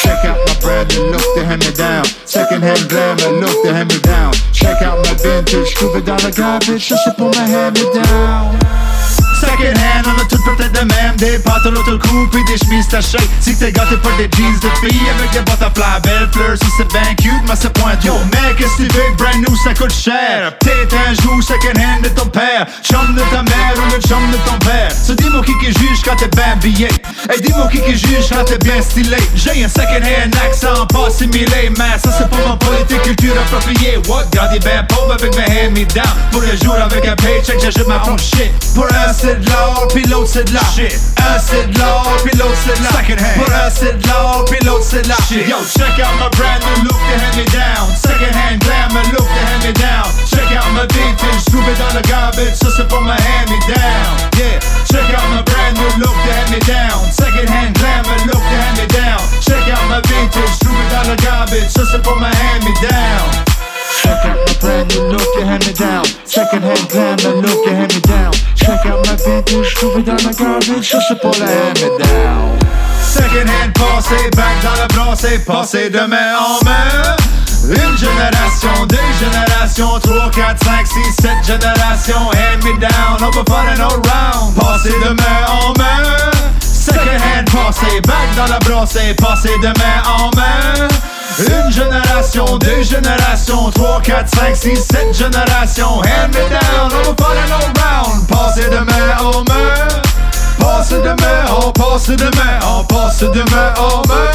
[0.02, 2.04] Check out my brand new look to hand me down.
[2.24, 4.32] Second hand glamour look to hand me down.
[4.52, 5.74] Check out my vintage,
[6.04, 8.58] dans le garbage, ça c'est pour ma hand-me-down.
[9.40, 11.16] Second hand, on a tout peut-être de même.
[11.16, 13.18] Des pantalons tout cool, puis des chemises tachées.
[13.40, 16.90] Si t'es gâté pour des jeans de filles Avec des butterfly, belles fleurs, si c'est
[16.92, 19.92] ben cute Mais c'est point Yo, mec, qu'est-ce que tu veux, brand new, ça coûte
[19.92, 20.52] cher.
[20.60, 22.66] T'es un jour, second hand de ton père.
[22.82, 24.55] Chum de ta mère ou le chum de ton
[25.04, 26.88] So dis-moi qui qui juge quand t'es bien habillé
[27.34, 31.10] Et dis-moi qui qui juge quand t'es bien stylé J'ai un second hand accent pas
[31.10, 35.44] similé Mais ça c'est pour mon politique culture appropriée What, gardez ben pauvre avec mes
[35.44, 39.46] hand-me-down Pour le jour avec un paycheck, j'ajoute ma own shit Pour un c'est de
[39.50, 40.98] l'or, puis l'autre c'est de la shit.
[41.18, 43.44] Un c'est de l'or, puis l'autre c'est de la Second hand.
[43.44, 45.48] Pour un c'est de l'or, puis l'autre c'est de la shit.
[45.48, 47.86] Yo, check out my brand new look to hand me down.
[47.96, 50.06] Second hand glamour look to hand me down.
[50.56, 54.16] Check out my vintage, it on the garbage, ça c'est my hand me down.
[54.40, 56.96] Yeah, check out my brand new look to hand me down.
[57.12, 59.20] Second hand glamour look to hand me down.
[59.44, 63.28] Check out my vintage, it on the garbage, ça c'est my hand me down.
[64.00, 66.04] Check out my brand new look, you hand me down.
[66.24, 68.32] Second hand glamour look, you hand me down.
[68.56, 72.56] Check out my vintage, trouvé dans la garbage, ça c'est pour hand me down.
[73.04, 77.45] Second hand posse, back dans le posse passé de main en.
[77.68, 83.42] Une génération, deux générations, trois, quatre, cinq, six, sept générations, hand me down, on peut
[83.52, 84.54] faire un autre round.
[84.54, 86.30] Passé de main en main.
[86.60, 90.86] Second hand passé, back dans la brassée, passé de main en main.
[91.40, 97.14] Une génération, deux générations, trois, quatre, cinq, six, sept générations, hand me down, on va
[97.18, 98.28] faire un autre round.
[98.28, 100.05] Passé de main en main.
[100.58, 104.30] Passe de main, on passe de main, on passe de main en main.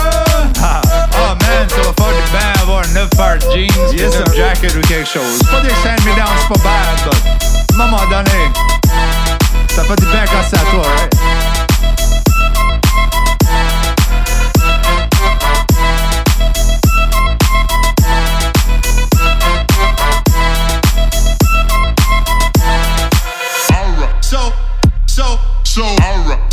[0.61, 0.81] Ah,
[1.13, 4.75] oh man, ça va faire du bien avoir 9 paires de jeans, yes, un jacket
[4.75, 5.39] ou quelque chose.
[5.39, 8.51] C'est pas des hand me down, c'est pas bad, but à un moment donné,
[9.69, 11.15] ça fait du bien quand c'est à toi, right?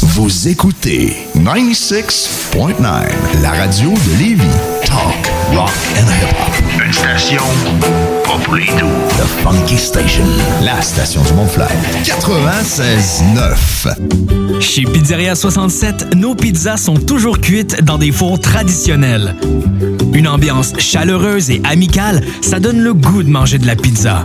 [0.00, 4.44] Vous écoutez 96.9, la radio de Lévis.
[4.84, 6.54] Talk, rock and hip-hop.
[6.86, 7.42] Une station
[8.24, 8.86] pas pour les doux.
[9.18, 10.22] The Funky Station,
[10.62, 11.72] la station du Mont-Flair.
[12.04, 14.60] 96.9.
[14.60, 19.34] Chez Pizzeria 67, nos pizzas sont toujours cuites dans des fours traditionnels.
[20.12, 24.24] Une ambiance chaleureuse et amicale, ça donne le goût de manger de la pizza.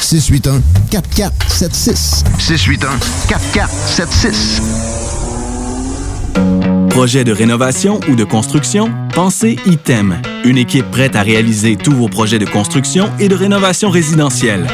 [0.00, 2.24] 681 4476.
[2.38, 2.98] 681
[3.28, 4.62] 4476.
[6.90, 8.92] Projet de rénovation ou de construction?
[9.14, 10.22] Pensez ITEM.
[10.44, 14.66] Une équipe prête à réaliser tous vos projets de construction et de rénovation résidentielle.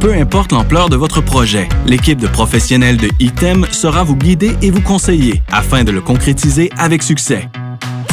[0.00, 4.70] Peu importe l'ampleur de votre projet, l'équipe de professionnels de ITEM sera vous guider et
[4.70, 7.48] vous conseiller afin de le concrétiser avec succès.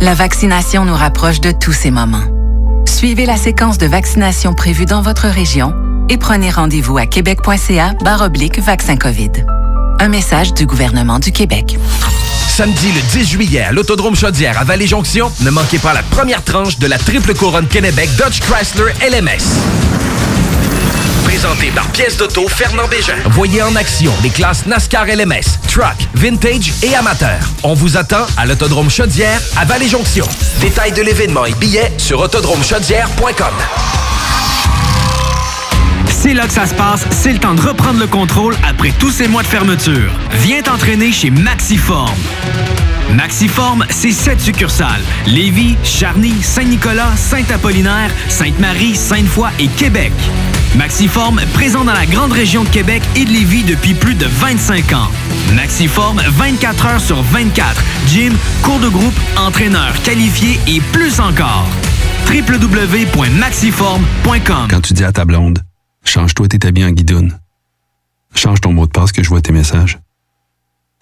[0.00, 2.24] La vaccination nous rapproche de tous ces moments.
[2.86, 5.74] Suivez la séquence de vaccination prévue dans votre région
[6.08, 9.32] et prenez rendez-vous à québec.ca oblique vaccin COVID.
[9.98, 11.76] Un message du gouvernement du Québec.
[12.48, 16.78] Samedi le 10 juillet à l'Autodrome Chaudière à Vallée-Jonction, ne manquez pas la première tranche
[16.78, 20.15] de la triple couronne Kennebec Dodge Chrysler LMS.
[21.26, 23.16] Présenté par Pièce d'Auto Fernand Bégin.
[23.30, 27.40] Voyez en action les classes NASCAR LMS, Truck, Vintage et Amateur.
[27.64, 30.24] On vous attend à l'Autodrome Chaudière à Vallée-Jonction.
[30.60, 33.54] Détails de l'événement et billets sur autodromechaudière.com.
[36.08, 39.10] C'est là que ça se passe, c'est le temps de reprendre le contrôle après tous
[39.10, 40.12] ces mois de fermeture.
[40.30, 42.14] Viens t'entraîner chez Maxiform.
[43.14, 45.02] Maxiform, c'est sept succursales.
[45.26, 50.12] Lévis, Charny, Saint-Nicolas, Saint-Apollinaire, Sainte-Marie, Sainte-Foy et Québec.
[50.76, 54.92] Maxiform, présent dans la grande région de Québec et de Lévis depuis plus de 25
[54.92, 55.08] ans.
[55.54, 57.82] Maxiform, 24 heures sur 24.
[58.06, 61.66] Gym, cours de groupe, entraîneur qualifié et plus encore.
[62.28, 65.60] www.maxiform.com Quand tu dis à ta blonde,
[66.04, 67.38] change-toi tes habits en guidoune.
[68.34, 69.98] Change ton mot de passe que je vois tes messages.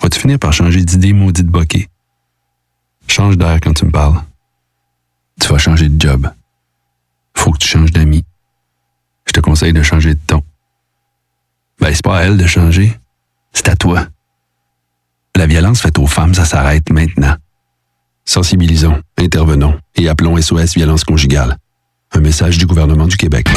[0.00, 1.88] Vas-tu finir par changer d'idée maudite bokeh?
[3.08, 4.22] Change d'air quand tu me parles.
[5.40, 6.30] Tu vas changer de job.
[7.36, 8.22] Faut que tu changes d'amis.
[9.26, 10.42] Je te conseille de changer de ton.
[11.80, 12.98] Ben, c'est pas à elle de changer.
[13.52, 14.06] C'est à toi.
[15.36, 17.34] La violence faite aux femmes, ça s'arrête maintenant.
[18.24, 21.56] Sensibilisons, intervenons et appelons SOS Violence Conjugale.
[22.12, 23.48] Un message du gouvernement du Québec.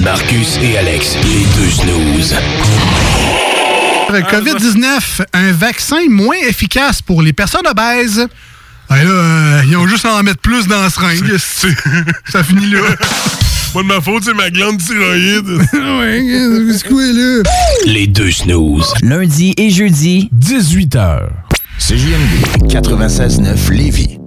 [0.00, 2.34] Marcus et Alex, les deux snooze.
[4.10, 8.26] COVID-19, un vaccin moins efficace pour les personnes obèses.
[8.88, 11.36] Ben là, euh, ils ont juste à en mettre plus dans la seringue.
[12.26, 12.80] Ça finit là.
[13.74, 15.46] Pas de ma faute, c'est ma glande thyroïde.
[15.72, 17.42] ouais, c'est quoi là?
[17.86, 18.92] Les deux snooze.
[19.02, 21.28] Lundi et jeudi, 18h.
[21.78, 24.18] CJMD 96.9 Lévis.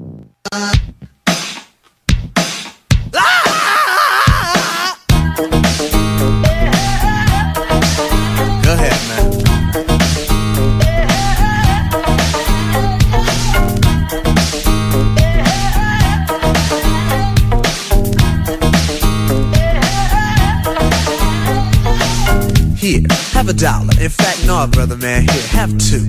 [23.54, 23.94] Dollar.
[24.00, 26.06] In fact, no, brother man, here, have two.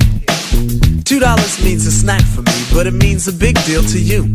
[1.05, 4.35] Two dollars means a snack for me, but it means a big deal to you.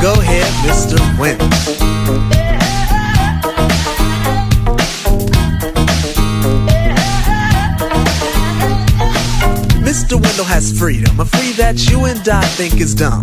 [0.00, 0.96] Go ahead, Mr.
[1.18, 1.48] Wendell.
[9.82, 10.12] Mr.
[10.22, 13.22] Wendell has freedom, a free that you and I think is dumb.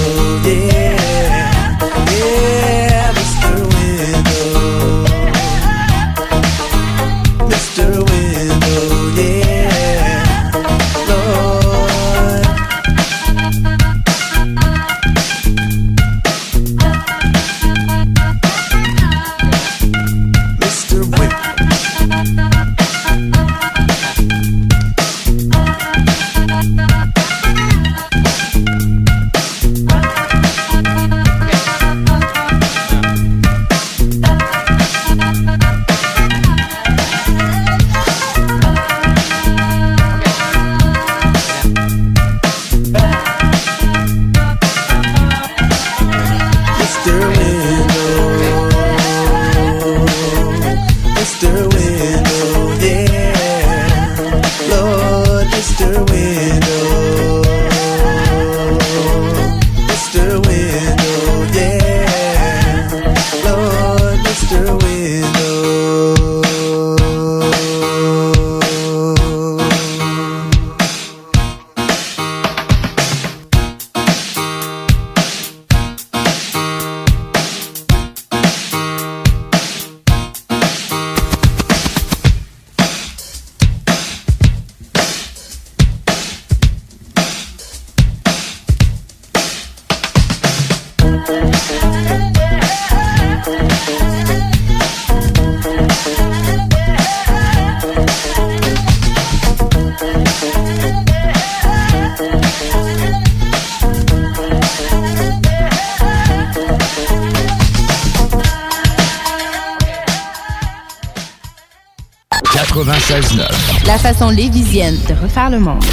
[112.63, 113.87] 96.9.
[113.87, 115.83] La façon lévisienne de refaire le monde.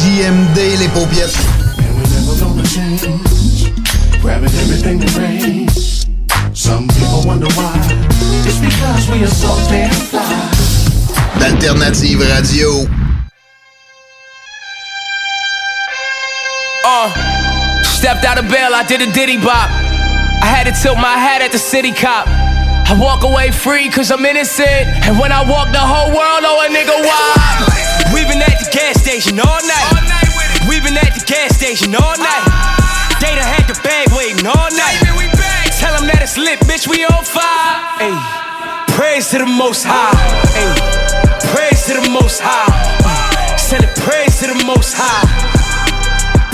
[0.00, 1.36] CJMD, les paupiètes.
[4.22, 6.06] Grabbing everything that rains.
[6.54, 7.76] Some people wonder why.
[8.46, 10.24] It's because we are so damn fly.
[11.38, 12.88] D'Alternative Radio.
[16.86, 19.68] Uh, stepped out of bail, I did a diddy bop.
[19.68, 22.26] I had to tilt my hat at the city cop.
[22.26, 24.88] I walk away free cause I'm innocent.
[25.04, 27.79] And when I walk, the whole world know a nigga why.
[28.12, 29.88] We've been at the gas station all night.
[30.68, 32.44] We've been at the gas station all night.
[33.20, 34.98] They done had the bag waiting all night.
[35.78, 37.78] Tell them that it's lit, bitch, we on fire.
[38.02, 38.18] Ayy.
[38.92, 40.12] Praise to the most high.
[40.58, 40.76] Ayy.
[41.54, 42.68] Praise to the most high.
[43.04, 45.24] Uh, Send it praise to the most high.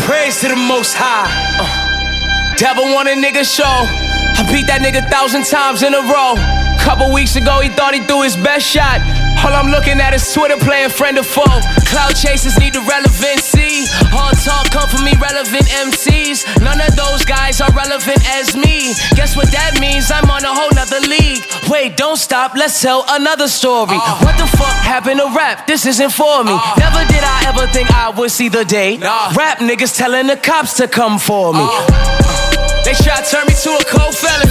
[0.04, 1.26] Praise to the most high.
[1.58, 3.64] Uh, devil want a nigga show.
[3.64, 6.36] I beat that nigga thousand times in a row.
[6.78, 9.00] Couple weeks ago, he thought he threw his best shot.
[9.44, 11.44] All I'm looking at is Twitter playing friend or foe.
[11.86, 13.86] Cloud chasers need the relevancy.
[14.12, 16.60] All talk come from me, relevant MCs.
[16.62, 18.94] None of those guys are relevant as me.
[19.14, 20.10] Guess what that means?
[20.10, 21.44] I'm on a whole nother league.
[21.68, 23.98] Wait, don't stop, let's tell another story.
[24.00, 24.18] Oh.
[24.24, 25.66] What the fuck happened to rap?
[25.66, 26.52] This isn't for me.
[26.54, 26.74] Oh.
[26.78, 28.98] Never did I ever think I would see the day.
[28.98, 31.60] Rap niggas telling the cops to come for me.
[31.62, 32.82] Oh.
[32.84, 34.48] They try to turn me to a cold felon.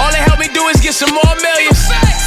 [0.00, 2.17] All they help me do is get some more millions.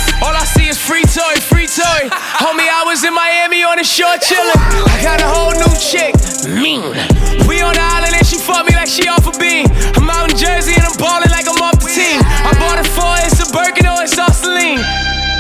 [0.82, 2.10] Free toy, free toy.
[2.42, 4.58] Homie, I was in Miami on the shore chillin'.
[4.90, 6.18] I got a whole new chick,
[6.50, 6.98] mean.
[7.46, 9.70] We on the island and she fuck me like she off a beam.
[9.94, 12.18] I'm out in Jersey and I'm ballin' like I'm off the team.
[12.26, 14.82] I bought a for her, it's a Birkin or it's all Celine.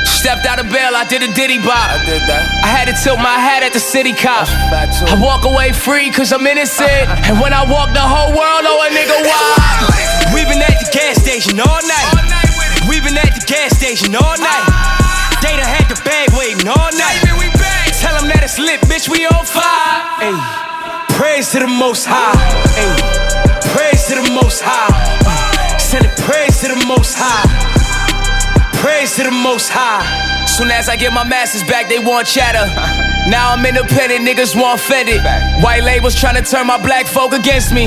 [0.06, 1.89] Stepped out of bail, I did a diddy bop.
[1.89, 2.46] I did that.
[2.62, 4.46] I had to tilt my hat at the city cop.
[4.46, 7.10] I walk away free cause I'm innocent.
[7.26, 9.89] And when I walk, the whole world know a nigga why.
[10.38, 12.10] We've been at the gas station all night.
[12.86, 15.01] We've been at the gas station all night.
[15.42, 17.20] They done had the bag waiting all night.
[18.02, 20.02] Tell them that it's lit, bitch, we on fire.
[20.26, 20.38] Ayy.
[21.18, 22.34] Praise to the most high.
[22.78, 22.98] Ayy.
[23.74, 24.89] Praise to the most high.
[25.26, 27.46] Uh, Send it praise to the most high.
[28.82, 30.02] Praise to the most high.
[30.48, 32.66] Soon as I get my masters back, they want chatter.
[33.30, 35.22] Now I'm independent, niggas want fended.
[35.62, 37.86] White labels trying to turn my black folk against me.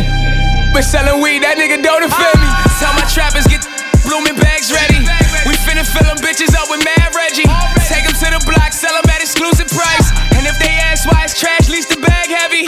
[0.71, 2.47] Been selling weed, that nigga don't offend me.
[2.79, 3.67] Tell my trappers get
[4.07, 5.03] blooming bags ready.
[5.43, 5.54] We
[5.85, 7.49] finna fill them bitches up with Mad Reggie.
[7.85, 10.09] Take them to the block, sell them at exclusive price.
[10.37, 12.64] And if they ask why it's trash, least the bag heavy.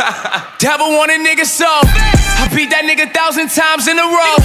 [0.58, 1.68] Devil want a nigga so.
[1.68, 4.36] I beat that nigga thousand times in a row.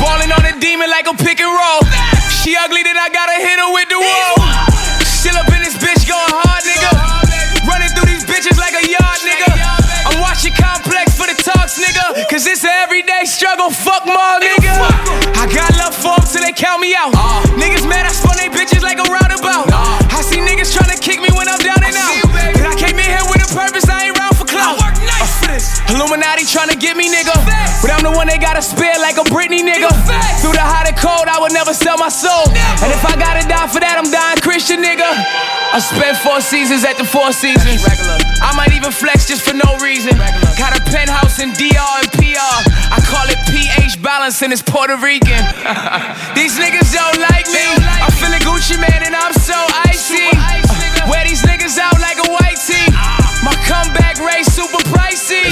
[0.00, 1.84] Ballin' on a demon like a pick and roll.
[2.32, 4.34] She ugly, then I gotta hit her with the wall.
[5.04, 6.92] Still up in this bitch going hard, nigga.
[7.68, 9.83] Running through these bitches like a yard, nigga.
[10.06, 12.28] I'm watching complex for the talks, nigga.
[12.30, 14.74] Cause it's an everyday struggle, fuck mall, nigga.
[15.36, 17.12] I got love for 'em till they count me out.
[17.14, 17.42] Uh.
[17.60, 19.68] Niggas mad, I spun they bitches like a roundabout.
[19.72, 20.16] Uh.
[20.16, 21.83] I see niggas tryna kick me when I'm down
[28.14, 29.90] One they gotta spare like a Britney, nigga.
[30.38, 32.46] Through the hot and cold, I would never sell my soul.
[32.80, 35.06] And if I gotta die for that, I'm dying Christian, nigga.
[35.74, 37.82] I spent four seasons at the Four Seasons.
[38.38, 40.14] I might even flex just for no reason.
[40.54, 42.54] Got a penthouse in DR and PR.
[42.94, 45.42] I call it pH balance and it's Puerto Rican.
[46.38, 47.66] these niggas don't like me.
[47.98, 49.58] I'm feeling Gucci man and I'm so
[49.90, 50.30] icy.
[51.10, 52.86] Wear these niggas out like a white tee.
[53.42, 55.50] My comeback rate super pricey.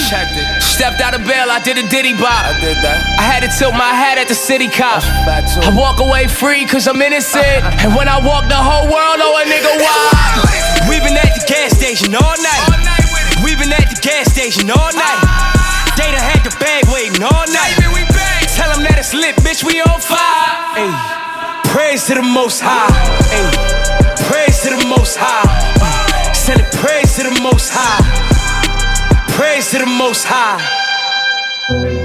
[0.83, 2.43] Stepped out of bail, I did a diddy bop.
[2.43, 2.99] I did that.
[3.14, 4.99] I had to tilt my hat at the city cop.
[5.07, 7.62] I walk away free cause I'm innocent.
[7.87, 9.95] And when I walk, the whole world know a nigga why.
[10.91, 12.66] We've been at the gas station all night.
[13.47, 15.22] We've been at the gas station all night.
[15.95, 17.78] They done had the bag waiting all night.
[18.51, 20.83] Tell them that it's lit, bitch, we on fire.
[20.83, 20.91] Ayy.
[21.70, 22.91] Praise to the most high.
[23.30, 23.55] Ayy.
[24.26, 25.47] Praise to the most high.
[25.78, 28.32] Uh, Send it praise to the most high.
[29.43, 32.01] Praise to the most high.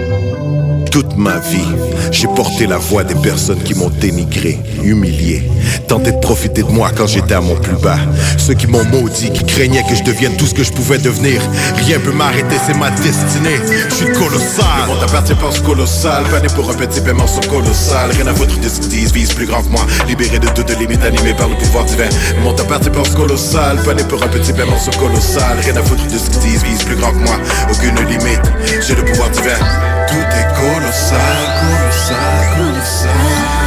[0.97, 1.67] Toute ma vie,
[2.09, 5.47] j'ai porté la voix des personnes qui m'ont dénigré, humilié,
[5.87, 7.99] tenté de profiter de moi quand j'étais à mon plus bas.
[8.39, 11.39] Ceux qui m'ont maudit, qui craignaient que je devienne tout ce que je pouvais devenir.
[11.85, 13.61] Rien peut m'arrêter, c'est ma destinée.
[13.89, 14.87] Je suis colossal.
[14.87, 16.23] Le monde appartient pense colossal.
[16.31, 18.09] Pané pour un petit paiement sont colossal.
[18.13, 18.67] Rien à foutre de
[19.13, 19.85] vise plus grand que moi.
[20.07, 22.09] Libéré de toutes limites, animé par le pouvoir divin.
[22.37, 23.77] Le monde appartient pense colossal.
[23.85, 25.59] Pané pour un petit paiement sont colossal.
[25.63, 27.35] Rien à foutre de vise plus grand que moi.
[27.71, 28.41] Aucune limite,
[28.81, 29.96] j'ai le pouvoir divin.
[30.07, 33.11] Tout est colossal, colossal, colossal.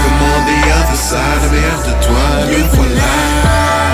[0.02, 3.12] Comme on the other side, meilleur de toi, le voilà.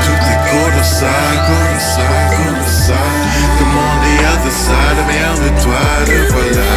[0.04, 3.14] Tout est colossal, colossal, colossal.
[3.58, 6.75] Comme on the other side, meilleur de toi, le voilà.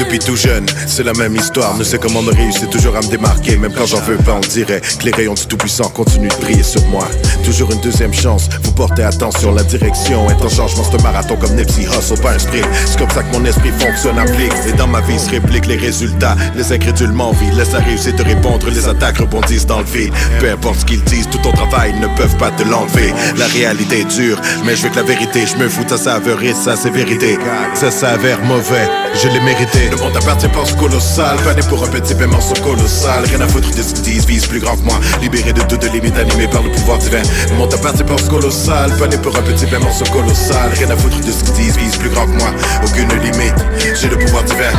[0.00, 1.76] Depuis tout jeune, c'est la même histoire.
[1.76, 3.58] Ne sais comment me réussir toujours à me démarquer.
[3.58, 6.62] Même quand j'en veux pas, on dirait que les rayons du Tout-Puissant continuent de briller
[6.62, 7.06] sur moi.
[7.44, 10.84] Toujours une deuxième chance, vous portez attention, la direction est en changement.
[10.90, 12.66] C'est un marathon comme Nipsey Hussle, pas un sprint.
[12.86, 14.52] C'est comme ça que mon esprit fonctionne, applique.
[14.66, 16.34] Et dans ma vie se réplique les résultats.
[16.56, 18.70] Les incrédules m'envient, laisse la réussite te répondre.
[18.70, 20.14] Les attaques rebondissent dans le vide.
[20.40, 23.12] Peu importe ce qu'ils disent, tout ton travail ne peuvent pas te l'enlever.
[23.36, 25.98] La réalité est dure, mais je veux que la vérité, je me fous de sa
[25.98, 27.38] saveur et de sa sévérité.
[27.74, 29.89] Ça s'avère mauvais, je l'ai mérité.
[29.90, 31.36] Le monde monde appartient, pense colossal.
[31.44, 33.24] Pané pour un petit paiement colossal.
[33.24, 34.94] Rien à foutre de ce qu'ils disent, vise plus grand que moi.
[35.20, 37.22] Libéré de toutes limites, animé par le pouvoir divin.
[37.50, 38.90] Le monde appartient, pense colossal.
[38.98, 40.70] Pané pour un petit paiement colossal.
[40.74, 42.50] Rien à foutre de ce qu'ils disent, vise plus grand que moi.
[42.84, 43.54] Aucune limite,
[44.00, 44.72] j'ai le pouvoir divin.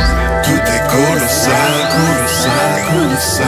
[0.44, 3.46] Tout est colossal, colossal, colossal.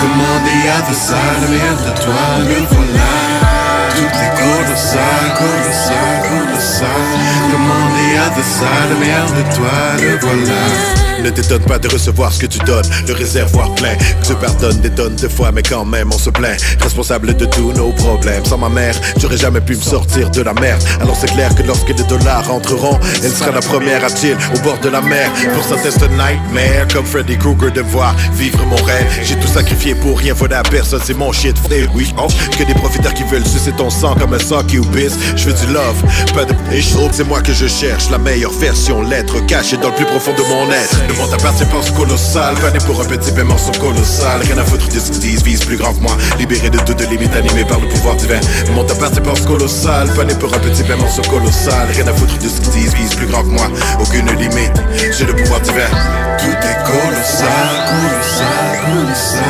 [0.00, 3.48] Comme on dit à the side, merde de toi, le voilà.
[3.96, 7.87] Tout est colossal, colossal, colossal.
[8.16, 11.08] The side, merde de toi, le voilà.
[11.22, 13.96] Ne t'étonne pas de recevoir ce que tu donnes, le réservoir plein.
[14.22, 16.60] Tu pardonnes des tonnes de fois, mais quand même on se plaint.
[16.80, 18.44] Responsable de tous nos problèmes.
[18.44, 20.82] Sans ma mère, j'aurais jamais pu me sortir de la merde.
[21.00, 24.60] Alors c'est clair que lorsque les dollars rentreront, elle sera la première à chill au
[24.60, 25.30] bord de la mer.
[25.54, 29.06] Pour c'est un nightmare, comme Freddy Krueger de voir vivre mon rêve.
[29.24, 31.56] J'ai tout sacrifié pour rien voler à personne, c'est mon shit.
[31.72, 34.84] Et oui, oh, que des profiteurs qui veulent sucer ton sang comme un socky ou
[34.84, 35.12] bis.
[35.34, 36.00] Je veux du love,
[36.32, 37.08] pas de chaud.
[37.10, 40.42] C'est moi que je cherche, la meilleure version, l'être caché dans le plus profond de
[40.42, 40.98] mon être.
[41.08, 42.54] Le monde appartient, pense colossal.
[42.54, 44.40] Pané pour un petit paiement sur colossal.
[44.42, 46.16] Rien à foutre de ce qu'ils disent, vise plus grand que moi.
[46.38, 48.40] Libéré de toutes limites, animé par le pouvoir divin.
[48.66, 50.08] Le monde appartient, pense colossal.
[50.14, 51.88] Pané pour un petit paiement sur colossal.
[51.92, 53.68] Rien à foutre de ce qu'ils disent, vise plus grand que moi.
[54.00, 54.80] Aucune limite,
[55.16, 55.90] j'ai le pouvoir divin.
[56.38, 59.42] Tout est colossal, colossal, colossal.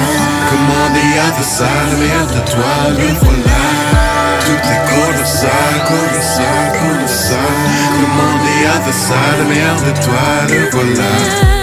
[0.51, 3.59] Comment dit à the side, merde de toi, le voilà.
[4.41, 6.08] Tout est colossal, colossal.
[8.87, 9.41] The side,
[9.85, 11.58] de toi, le voilà.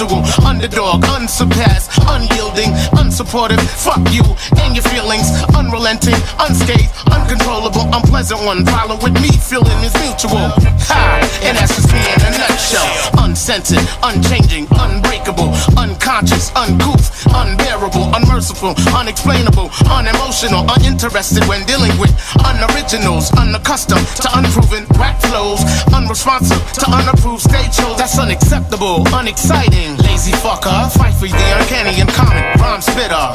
[0.00, 3.60] Underdog, unsurpassed, unyielding, unsupportive.
[3.60, 4.24] Fuck you
[4.56, 8.64] and your feelings, unrelenting, unscathed, uncontrollable, unpleasant one.
[8.64, 10.48] Follow with me, feeling is mutual.
[10.88, 11.20] Ha!
[11.44, 13.24] And that's just me in a nutshell.
[13.24, 18.08] Uncensored, unchanging, unbreakable, unconscious, uncouth, unbearable,
[18.40, 22.10] unmerciful, unexplainable, unemotional, uninterested when dealing with
[22.48, 25.60] unoriginals, unaccustomed to unproven rap flows,
[25.92, 27.98] unresponsive to unapproved stage shows.
[27.98, 29.98] That's unacceptable, unexciting.
[30.08, 33.28] Lazy fucker, fight for the uncanny and common rhyme spitter.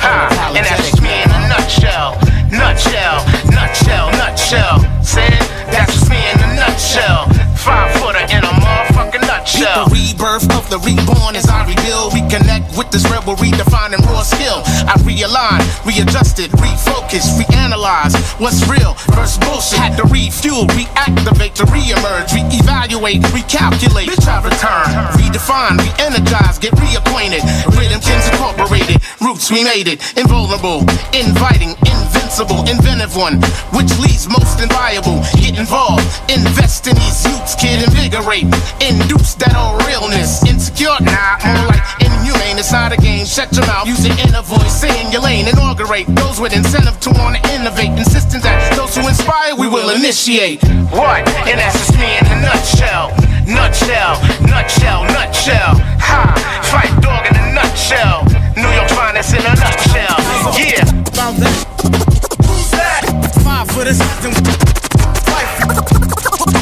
[0.00, 0.54] Ha!
[0.56, 2.16] And that's just me in a nutshell.
[2.48, 3.20] Nutshell,
[3.52, 4.80] nutshell, nutshell.
[5.04, 5.36] Said
[5.68, 7.28] that's just me in a nutshell.
[7.60, 9.84] Five footer in a motherfucking nutshell.
[9.84, 14.62] The rebirth of the reborn as I rebuild, reconnect with this rebel, redefining raw skill.
[14.86, 19.78] I realign, readjusted, refocus, reanalyze what's real versus bullshit.
[19.78, 24.08] Had to refuel, reactivate to reemerge, reevaluate, recalculate.
[24.08, 27.42] Bitch, I return, redefine, re-energize, get reacquainted.
[27.76, 30.80] Rhythm kins incorporated, roots we made it, invulnerable,
[31.16, 33.40] inviting, invincible, inventive one,
[33.72, 35.22] which leads most inviolable.
[35.40, 38.48] Get involved, invest in these youths, kid, invigorate,
[38.80, 40.44] induce that old realness.
[40.44, 42.25] Insecure, nah, more like inhumane.
[42.66, 43.24] It's not a game.
[43.24, 46.98] Shut your mouth, use your inner voice, stay in your lane, inaugurate those with incentive
[46.98, 47.94] to want to innovate.
[47.94, 50.64] Insisting that those who inspire, we will initiate.
[50.90, 51.22] What?
[51.46, 53.14] And that's just me in a nutshell.
[53.46, 54.18] Nutshell,
[54.50, 55.78] nutshell, nutshell.
[56.02, 56.34] Ha!
[56.74, 58.26] Fight dog in a nutshell.
[58.58, 60.18] New York finest in a nutshell.
[60.58, 60.82] Yeah.
[61.06, 61.54] About that.
[62.42, 63.06] Who's that?
[63.46, 64.02] Five for this.
[66.42, 66.55] What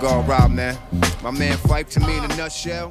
[0.00, 0.78] Cigar Rob, man.
[1.22, 2.90] My man Fife to me in a nutshell.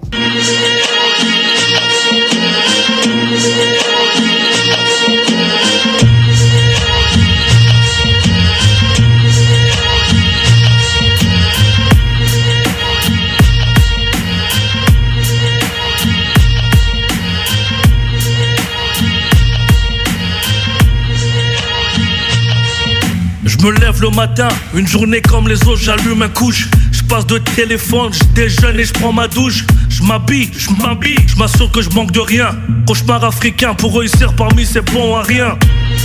[23.45, 26.70] Je me lève le matin, une journée comme les autres, j'allume un couche.
[27.10, 29.66] Passe de téléphone, je déjeune et je prends ma douche.
[29.89, 32.55] Je m'habille, je m'habille, je m'assure que je manque de rien.
[32.86, 35.57] Cauchemar africain pour réussir parmi ces bons à rien.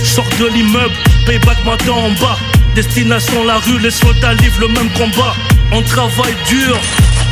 [0.03, 0.95] Sors de l'immeuble,
[1.27, 2.39] payback m'attend en bas.
[2.73, 5.35] Destination la rue, les soldats livrent le même combat.
[5.71, 6.75] On travaille dur,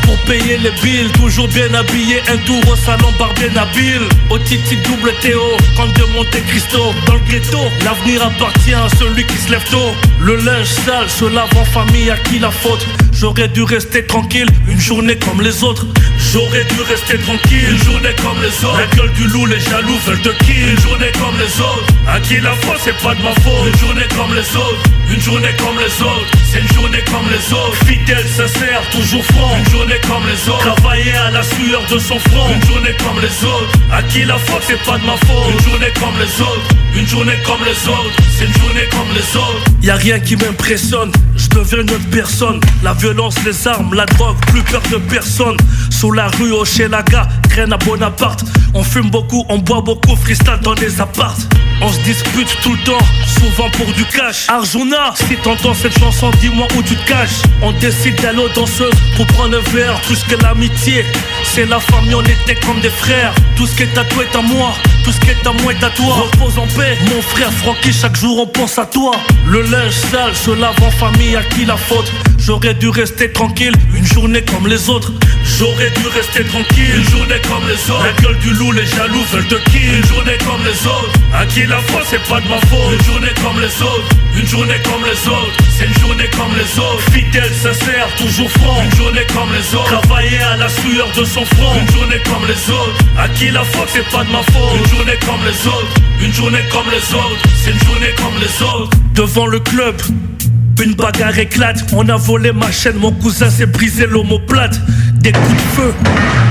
[0.03, 4.07] pour payer les billes, toujours bien habillé, un tour au salon par bien habile.
[4.29, 5.41] Au Titi double Théo,
[5.75, 6.93] comte de Monte Cristo.
[7.07, 9.93] Dans le ghetto, l'avenir appartient à celui qui se lève tôt.
[10.19, 14.47] Le linge sale se lave en famille, à qui la faute J'aurais dû rester tranquille,
[14.67, 15.85] une journée comme les autres.
[16.31, 18.77] J'aurais dû rester tranquille, une journée comme les autres.
[18.77, 20.69] La gueule du loup, les jaloux veulent te kill.
[20.69, 21.85] Une journée comme les autres.
[22.07, 23.67] À qui la faute, c'est pas de ma faute.
[23.67, 24.83] Une journée comme les autres.
[25.13, 26.27] Une journée comme les autres.
[26.51, 27.77] C'est une journée comme les autres.
[27.85, 29.57] Fidèle, sincère, toujours franc.
[29.57, 30.75] Une journée comme les autres.
[30.75, 32.49] Travailler à la sueur de son front.
[32.53, 33.71] Une journée comme les autres.
[33.91, 35.53] À qui la faute, c'est pas de ma faute.
[35.53, 36.67] Une journée comme les autres.
[36.95, 38.15] Une journée comme les autres.
[38.37, 39.63] C'est une journée comme les autres.
[39.81, 41.11] Y a rien qui m'impressionne.
[41.35, 42.59] Je deviens une autre personne.
[42.83, 45.57] La violence, les armes, la drogue, plus peur de personne.
[45.89, 48.43] Sous la rue, au chez la gare, graine à Bonaparte.
[48.73, 51.37] On fume beaucoup, on boit beaucoup, freestyle dans des apparts.
[51.81, 53.05] On se dispute tout le temps,
[53.39, 54.47] souvent pour du cash.
[54.49, 57.41] Arjuna, si t'entends cette chanson, dis-moi où tu te caches.
[57.61, 59.99] On décide d'aller aux danseuses pour prendre un verre.
[60.07, 61.05] Tout ce que l'amitié,
[61.43, 63.33] c'est la famille, on était comme des frères.
[63.55, 65.73] Tout ce qui est à toi est à moi, tout ce qui est à moi
[65.73, 66.29] est à toi.
[66.31, 69.11] Repose en paix, mon frère Francky, chaque jour on pense à toi.
[69.45, 72.11] Le linge sale se lave en famille, à qui la faute?
[72.45, 75.13] J'aurais dû rester tranquille, une journée comme les autres.
[75.57, 78.03] J'aurais dû rester tranquille, une journée comme les autres.
[78.03, 79.95] La gueule du loup, les jaloux veulent te kill.
[79.95, 81.13] Une journée comme les autres.
[81.33, 82.99] À qui la faute, c'est pas de ma faute.
[82.99, 84.09] Une journée comme les autres.
[84.35, 85.55] Une journée comme les autres.
[85.71, 87.03] C'est une journée comme les autres.
[87.13, 88.83] Fidèle, sincère, toujours franc.
[88.83, 90.01] Une journée comme les autres.
[90.01, 91.79] Travailler à la sueur de son front.
[91.79, 92.97] Une journée comme les autres.
[93.17, 94.83] À qui la faute, c'est pas de ma faute.
[94.83, 95.93] Une journée comme les autres.
[96.19, 97.41] Une journée comme les autres.
[97.63, 98.97] C'est une journée comme les autres.
[99.15, 99.95] Devant le club.
[100.81, 104.79] Une bagarre éclate, on a volé ma chaîne, mon cousin s'est brisé l'omoplate.
[105.15, 105.93] Des coups de feu,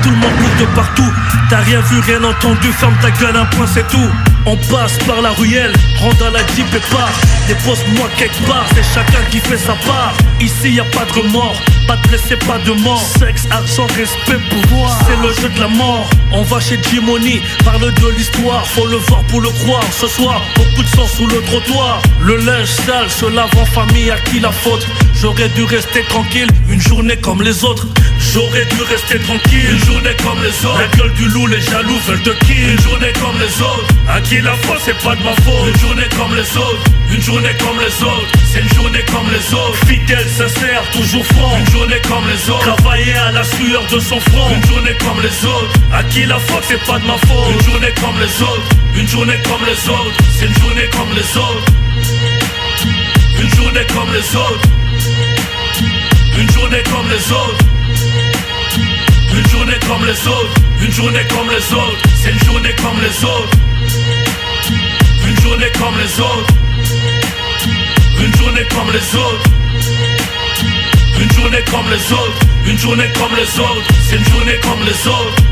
[0.02, 1.12] tout le monde court de partout.
[1.50, 4.31] T'as rien vu, rien entendu, ferme ta gueule, un point c'est tout.
[4.44, 7.12] On passe par la ruelle, rentre dans la jeep et part.
[7.46, 10.14] Dépose-moi quelque part, c'est chacun qui fait sa part.
[10.40, 11.54] Ici y a pas de remords,
[11.86, 13.02] pas de blessés, pas de mort.
[13.18, 16.10] Sexe, argent, respect, pouvoir, c'est le jeu de la mort.
[16.32, 19.84] On va chez Jimony, parle de l'histoire, faut le voir pour le croire.
[19.92, 22.02] Ce soir, beaucoup de sang sous le trottoir.
[22.20, 24.86] Le linge sale se lave en famille, à qui la faute?
[25.14, 27.86] J'aurais dû rester tranquille, une journée comme les autres.
[28.30, 30.78] J'aurais dû rester tranquille, une journée comme les autres.
[30.78, 32.70] La gueule du loup, les jaloux veulent te kill.
[32.70, 33.86] Une journée comme les autres.
[34.08, 35.68] À qui la faute, c'est pas de ma faute.
[35.68, 36.84] Une journée comme les autres.
[37.10, 38.32] Une journée comme les autres.
[38.50, 39.86] C'est une journée comme les autres.
[39.86, 41.58] Fidèle, sincère, toujours franc.
[41.58, 42.76] Une journée comme les autres.
[42.76, 44.54] Travailler à la sueur de son front.
[44.54, 45.72] Une journée comme les autres.
[45.92, 47.52] À qui la faute, c'est pas de ma faute.
[47.52, 48.68] Une journée comme les autres.
[48.94, 50.16] Une journée comme les autres.
[50.38, 51.64] C'est une journée comme les autres.
[53.42, 54.68] Une journée comme les autres.
[56.38, 57.71] Une journée comme les autres.
[59.34, 60.54] Une journée comme les autres.
[60.82, 62.02] Une journée comme les autres.
[62.22, 63.56] C'est une journée comme les autres.
[65.26, 66.54] Une journée comme les autres.
[68.24, 69.50] Une journée comme les autres.
[71.20, 72.40] Une journée comme les autres.
[72.66, 73.88] Une journée comme les autres.
[74.08, 75.51] C'est une journée comme les autres.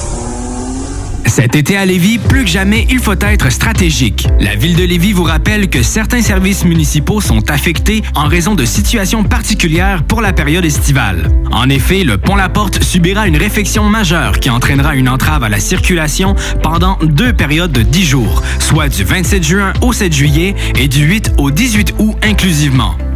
[1.31, 1.31] 681 4476.
[1.31, 4.27] Cet été à Lévis, plus que jamais, il faut être stratégique.
[4.41, 8.65] La ville de Lévis vous rappelle que certains services municipaux sont affectés en raison de
[8.65, 11.29] situations particulières pour la période estivale.
[11.51, 15.49] En effet, le pont La Porte subira une réfection majeure qui entraînera une entrave à
[15.49, 20.53] la circulation pendant deux périodes de 10 jours, soit du 27 juin au 7 juillet
[20.77, 22.95] et du 8 au 18 août inclusivement.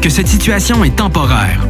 [0.00, 1.69] que cette situation est temporaire.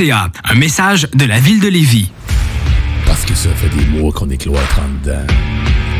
[0.00, 2.12] Un message de la Ville de Lévis.
[3.04, 5.26] Parce que ça fait des mois qu'on est cloître en dedans.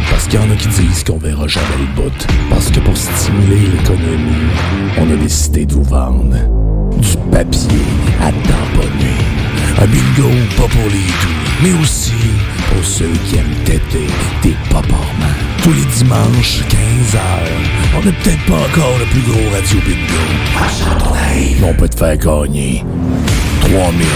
[0.08, 2.26] Parce qu'il y en a qui disent qu'on verra jamais le bout.
[2.48, 4.52] Parce que pour stimuler l'économie,
[4.98, 6.30] on a décidé de vous vendre
[6.96, 7.82] du papier
[8.20, 9.18] à tamponner.
[9.82, 12.12] Un bingo pas pour les doux, mais aussi
[12.72, 14.06] pour ceux qui aiment têter
[14.44, 14.94] des paparmans.
[15.64, 17.18] Tous les dimanches, 15h,
[17.96, 20.22] on n'est peut-être pas encore le plus gros radio bingo.
[21.68, 22.84] On peut te faire gagner
[23.70, 24.06] 3000,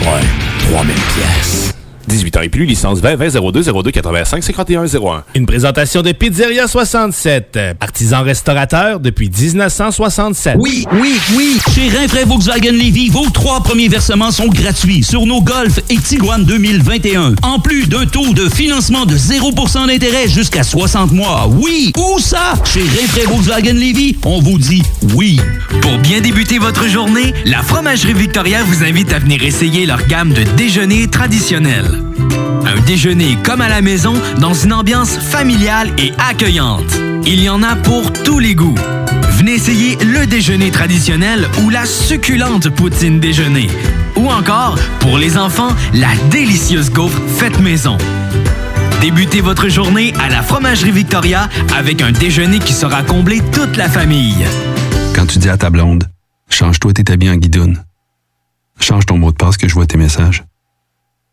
[0.00, 0.26] ouais,
[0.70, 1.74] 3000 pièces.
[2.12, 5.24] 18 ans et plus, licence 20 20 02 02 85 51 01.
[5.34, 10.56] Une présentation de Pizzeria 67, artisan restaurateur depuis 1967.
[10.58, 11.58] Oui, oui, oui.
[11.74, 16.44] Chez Rinfraie Volkswagen Levy, vos trois premiers versements sont gratuits sur nos Golf et Tiguan
[16.44, 17.36] 2021.
[17.42, 21.48] En plus d'un taux de financement de 0% d'intérêt jusqu'à 60 mois.
[21.50, 22.54] Oui, où ça?
[22.64, 24.82] Chez Rinfraie Volkswagen Levy, on vous dit
[25.14, 25.40] oui.
[25.80, 30.34] Pour bien débuter votre journée, la Fromagerie Victoria vous invite à venir essayer leur gamme
[30.34, 32.01] de déjeuners traditionnels.
[32.64, 36.98] Un déjeuner comme à la maison dans une ambiance familiale et accueillante.
[37.26, 38.74] Il y en a pour tous les goûts.
[39.30, 43.68] Venez essayer le déjeuner traditionnel ou la succulente poutine déjeuner.
[44.16, 47.98] Ou encore, pour les enfants, la délicieuse gaufre faite maison.
[49.00, 53.88] Débutez votre journée à la Fromagerie Victoria avec un déjeuner qui sera comblé toute la
[53.88, 54.46] famille.
[55.14, 56.08] Quand tu dis à ta blonde,
[56.48, 57.82] change-toi tes habits en guidoune.
[58.78, 60.44] Change ton mot de passe que je vois tes messages.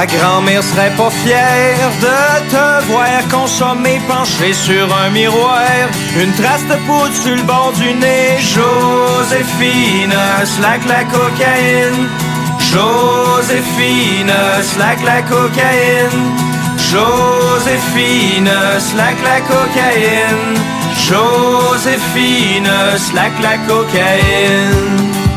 [0.00, 5.60] Ta grand-mère serait pas fière de te voir consommer penché sur un miroir.
[6.18, 8.38] Une trace de poudre sur le bord du nez.
[8.38, 10.14] Joséphine,
[10.56, 12.08] slack la cocaïne.
[12.72, 14.32] Joséphine,
[14.62, 16.32] slack la cocaïne.
[16.78, 20.56] Joséphine, slack la cocaïne.
[20.96, 25.29] Joséphine, slack la cocaïne.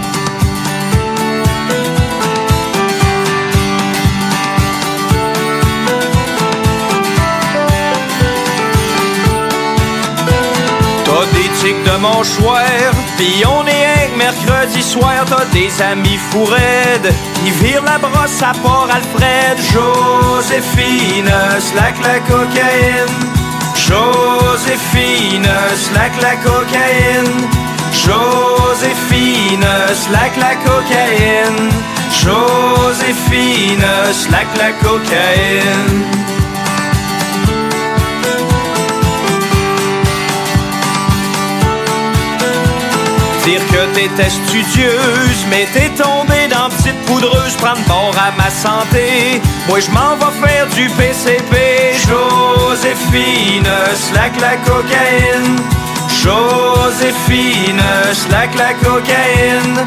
[11.64, 17.86] De mâchoire, pis on est un mercredi soir, t'as des amis fous raides, qui virent
[17.86, 21.32] la brosse à port Alfred, Joséphine,
[21.62, 23.16] slack la cocaïne,
[23.78, 27.48] Joséphine, slack la cocaïne,
[27.94, 31.70] Joséphine, slack la cocaïne,
[32.12, 36.33] Joséphine, slack la cocaïne.
[43.74, 49.42] Que t'étais studieuse, mais t'es tombée dans petite poudreuse, prendre bord à ma santé.
[49.68, 51.56] Moi je m'en vais faire du PCP.
[52.08, 55.58] Joséphine, slack la cocaïne.
[56.22, 57.82] Joséphine,
[58.14, 59.80] slack la cocaïne.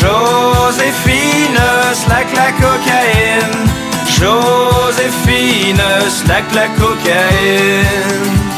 [0.00, 1.60] Joséphine,
[1.92, 3.58] slack la cocaïne.
[4.06, 8.53] Joséphine, slack la cocaïne.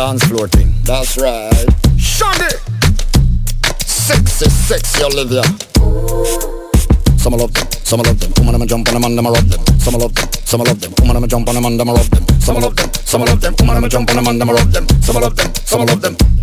[0.00, 0.72] Dance floor thing.
[0.82, 1.66] That's right.
[2.00, 2.48] Shonda.
[3.84, 5.42] Sexy, sexy Olivia.
[7.18, 8.32] Some love them, some love them.
[8.38, 9.60] Woman, I'ma jump on them and I'ma them.
[9.78, 10.92] Some love them, some love them.
[11.00, 12.40] Woman, I'ma jump on them and I'ma them.
[12.40, 13.54] Some love them, some love them.
[13.60, 14.86] Woman, I'ma jump on them and I'ma them.
[15.02, 16.39] Some love them, some love them.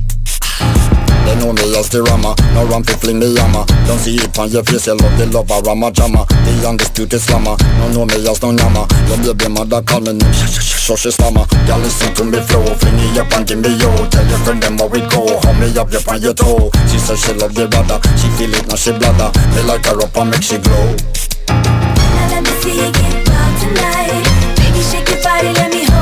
[1.28, 3.68] They know me as the rama, no ram fi fling me yama.
[3.86, 6.24] Don't see it on your face, you love the lover rama jama.
[6.48, 10.14] The youngest undisputed slammer, no know me as no nyama Your baby mother call me
[10.14, 13.76] name, sh she stammer Girl listen to me flow, fling it up and give me
[13.76, 16.72] yo Tell your friend them how it go, hold me up, you on your toe
[16.88, 20.00] She say she love the brother, she feel it now she bladder Me like her
[20.00, 20.96] up and make she glow.
[21.50, 24.24] Now let me see you get wild tonight.
[24.56, 25.97] Baby, shake your body, let me hold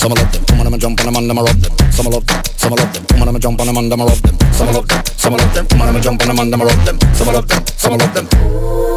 [0.00, 0.80] Some love them, some love them.
[0.80, 1.92] Jump on them and I'ma rub them.
[1.92, 3.04] Some love them, some love them.
[3.12, 4.38] Woman, I'ma jump on them and I'ma rub them.
[4.54, 5.66] Some love them, some love them.
[5.72, 6.98] Woman, I'ma jump on them and I'ma rub them.
[7.12, 8.89] Some love them, some love them.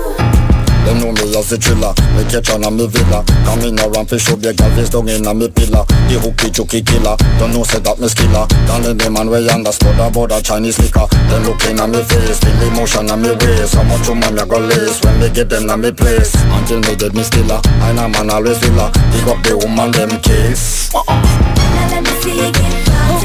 [0.84, 3.23] Them know me as a thriller Me catch on a me villa.
[3.47, 5.88] Come in around fi show big face down in a me pillar.
[6.11, 7.15] The hooky jooky killer.
[7.39, 8.43] Don't know say that me skiller.
[8.68, 11.07] Down in the man way understood about a Chinese liquor.
[11.31, 13.76] Them looking at me face Feel the emotion on me waist.
[13.76, 16.35] How much woman me go lace When me get them na me place.
[16.51, 17.64] Until me dead me stiller.
[17.80, 18.91] I know man always villa.
[19.15, 20.91] Pick up the woman them case.
[20.91, 23.23] Now let me see you get wild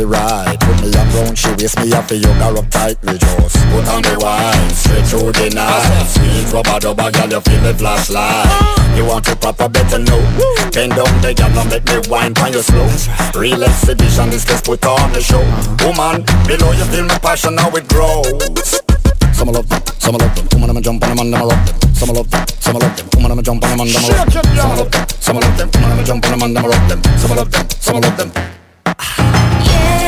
[0.00, 0.60] everything I right.
[0.60, 3.88] Put me up round, she waist me up, you got up tight, me just put
[3.88, 6.06] on the wine, straight through the night.
[6.08, 8.96] Sweet rubber dubber, girl, you feel the flashlight.
[8.96, 10.20] You want to proper better know?
[10.72, 12.88] Bend down the girl and make me wine on your slow.
[13.38, 15.42] Real exhibition, this just put on the show.
[15.84, 18.80] Woman, below you feel my passion, how it grows.
[19.32, 20.46] Some love them, some love them.
[20.52, 21.94] Woman, I'ma jump on them and I'ma rock them.
[21.94, 23.08] Some love them, some love them.
[23.14, 24.46] Woman, I'ma jump on them and I'ma rock them.
[24.50, 25.70] Some love them, some love them.
[25.72, 27.00] Woman, I'ma jump on them and I'ma them.
[27.18, 28.59] Some love them, some love them.
[29.02, 29.99] I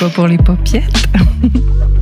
[0.00, 1.08] pas pour les paupiètes.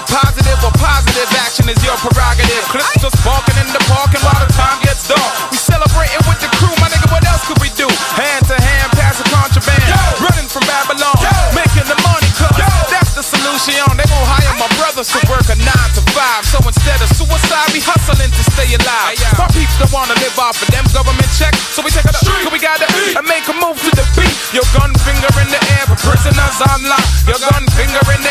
[0.00, 2.64] gotta positive or positive action is your prerogative.
[2.68, 5.50] Clips just barking in the parking while the time gets dark.
[5.50, 7.10] We celebrating with the crew, my nigga.
[7.12, 7.88] What else could we do?
[8.16, 9.82] Hand to hand, pass passing contraband,
[10.22, 11.16] running from Babylon,
[11.52, 12.54] making the money come.
[12.88, 13.76] That's the solution.
[13.98, 16.46] They gon' hire my brothers to work a nine to five.
[16.46, 19.18] So instead of suicide, we hustling to stay alive.
[19.36, 22.22] My peeps don't wanna live off of them government checks, so we take it up,
[22.22, 24.36] cause we gotta eat and make a move to the beat.
[24.54, 27.04] Your gun finger in the air for prisoners on lock.
[27.26, 28.29] Your gun finger in the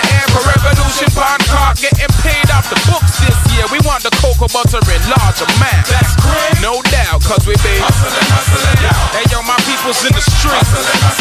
[4.53, 5.85] butter in large amount.
[5.89, 6.61] That's great.
[6.61, 8.81] No doubt, cause we be hustling, hustling.
[9.13, 10.69] Hey yo, my people's in the streets.
[10.69, 11.18] Hustling, hustling.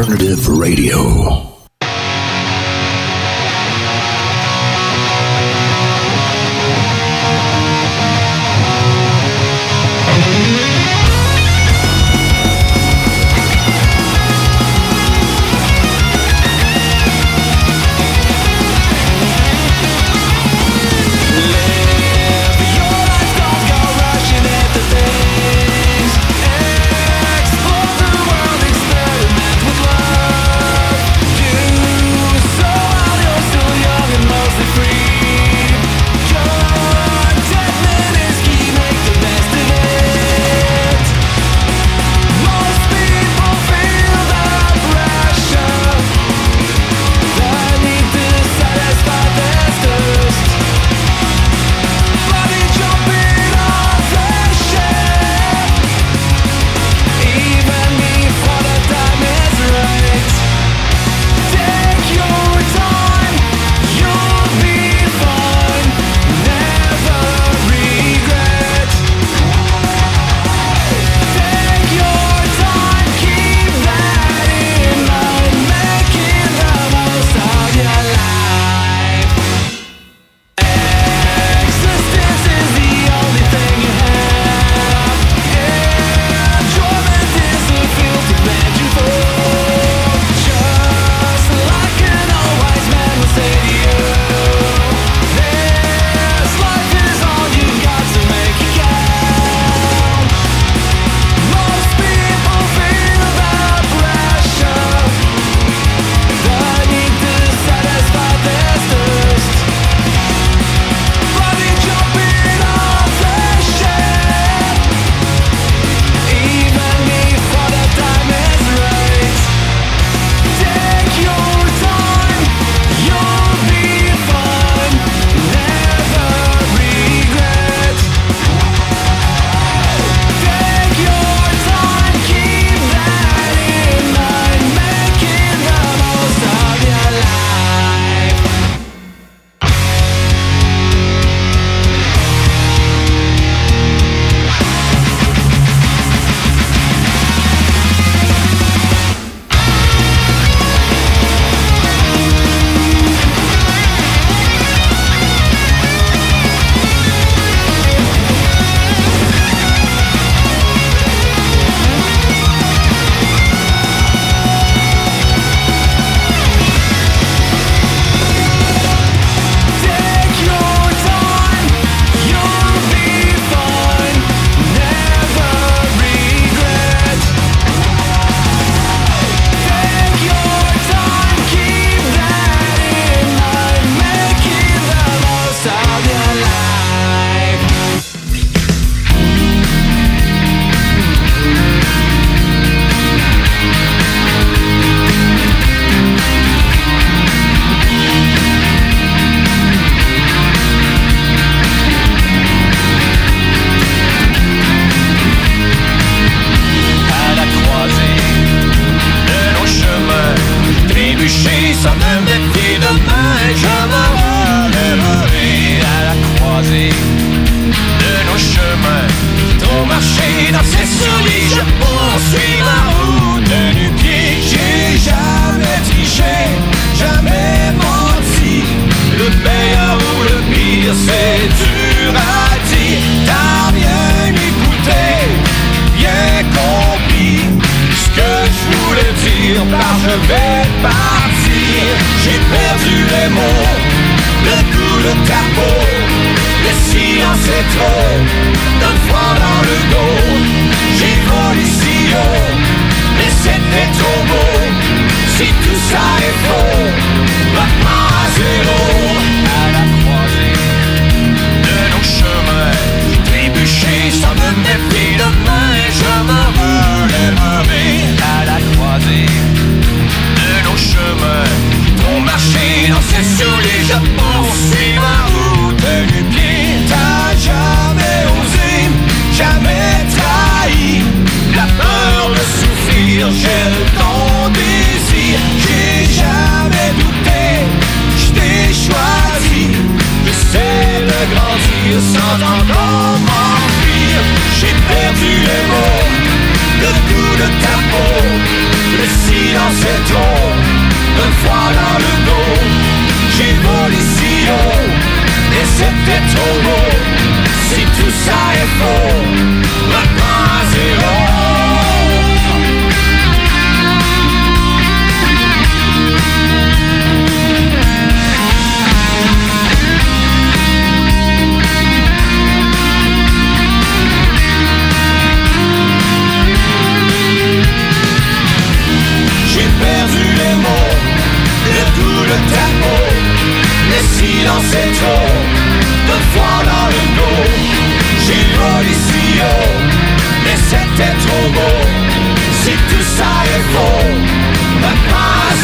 [0.00, 1.49] Alternative radio.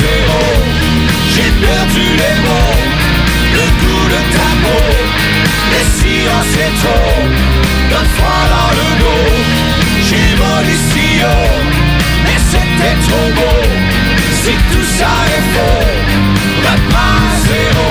[0.01, 0.43] Zéro.
[1.33, 2.79] J'ai perdu les mots,
[3.59, 4.87] le goût de ta peau,
[5.73, 7.23] le silence est trop,
[7.91, 9.31] de froid dans le dos.
[10.09, 11.61] J'ai volé si haut,
[12.25, 13.61] mais c'était trop beau.
[14.43, 15.85] Si tout ça est faux,
[16.63, 17.89] maintenant à zéro.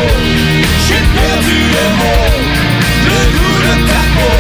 [0.88, 2.38] J'ai perdu les mots,
[3.10, 4.40] le goût de ta peau.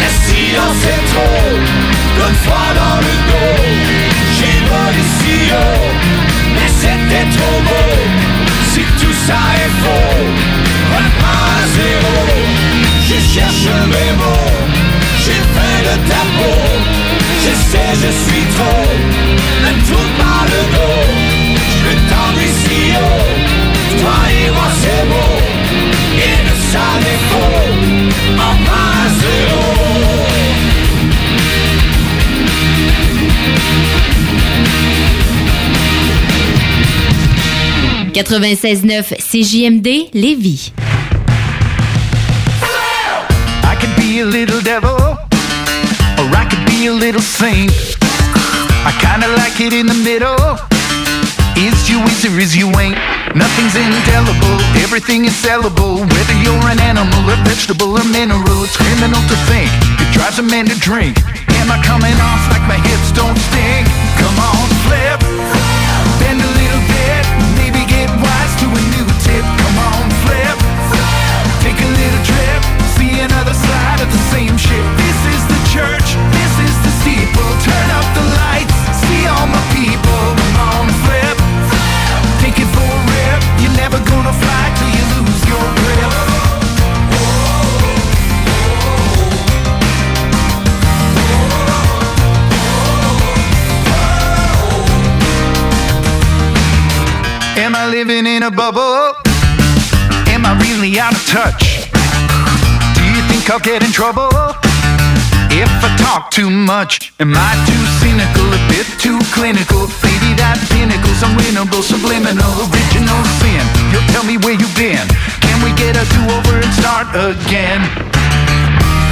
[0.00, 1.50] Le silence est trop,
[2.18, 3.62] le froid dans le dos.
[4.36, 5.79] J'ai volé si haut, mais c'était
[8.72, 10.24] Si tout ça est faux,
[10.92, 12.16] maintenant à zéro.
[13.08, 14.52] Je cherche mes mots,
[15.24, 16.60] j'ai faim de ta peau.
[17.44, 18.88] Je sais, je suis trop,
[19.64, 21.08] ne tourne pas le dos.
[21.82, 25.34] Je tendre ici haut, toi et moi c'est beau.
[26.26, 27.70] Et de ça des faux,
[28.36, 29.70] en bas à zéro.
[38.24, 40.72] 96.9 CJMD Lévis.
[43.64, 44.94] I could be a little devil,
[46.18, 47.72] or I could be a little saint.
[48.84, 50.36] I kinda like it in the middle.
[51.56, 52.98] Is you is or is you ain't?
[53.34, 56.00] Nothing's indelible, everything is sellable.
[56.00, 59.70] Whether you're an animal, a vegetable, or mineral, it's criminal to think.
[60.00, 61.16] It drives a man to drink.
[61.60, 63.88] Am I coming off like my hips don't stink?
[64.20, 65.79] Come on, flip.
[98.00, 99.12] Living in a bubble?
[100.32, 101.84] Am I really out of touch?
[102.96, 104.32] Do you think I'll get in trouble?
[105.52, 109.84] If I talk too much, am I too cynical, a bit too clinical?
[110.00, 113.60] Maybe that pinnacle's unwinnable, subliminal, original sin.
[113.92, 115.04] You'll tell me where you've been.
[115.44, 117.84] Can we get a do-over and start again?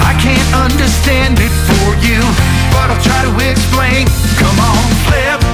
[0.01, 2.25] I can't understand it for you,
[2.73, 4.09] but I'll try to explain.
[4.41, 5.45] Come on, flip,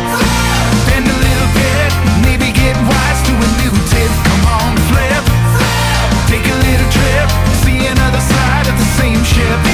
[9.25, 9.74] ship.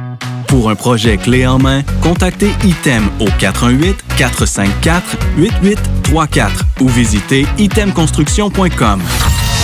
[0.51, 3.27] Pour un projet clé en main, contactez ITEM au
[4.19, 6.49] 418-454-8834
[6.81, 9.01] ou visitez itemconstruction.com.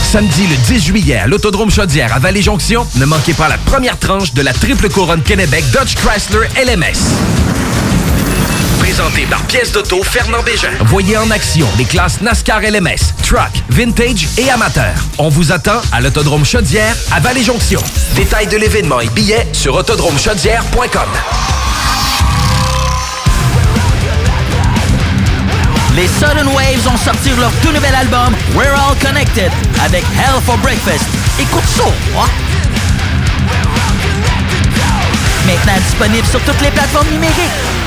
[0.10, 4.34] Samedi le 10 juillet à l'Autodrome Chaudière à Vallée-Jonction, ne manquez pas la première tranche
[4.34, 7.37] de la triple couronne Kennebec Dodge Chrysler LMS.
[8.88, 10.72] Présenté par pièce d'auto Fernand Bégin.
[10.86, 14.96] Voyez en action les classes NASCAR LMS, Truck, Vintage et Amateur.
[15.18, 17.82] On vous attend à l'Autodrome Chaudière à Vallée-Jonction.
[18.16, 21.10] Détails de l'événement et billets sur autodromechaudière.com.
[25.98, 29.52] Les Sudden Waves ont sorti leur tout nouvel album We're All Connected
[29.84, 31.04] avec Hell for Breakfast.
[31.42, 31.84] Écoute ça,
[32.18, 32.30] hein?
[35.46, 37.87] Maintenant disponible sur toutes les plateformes numériques.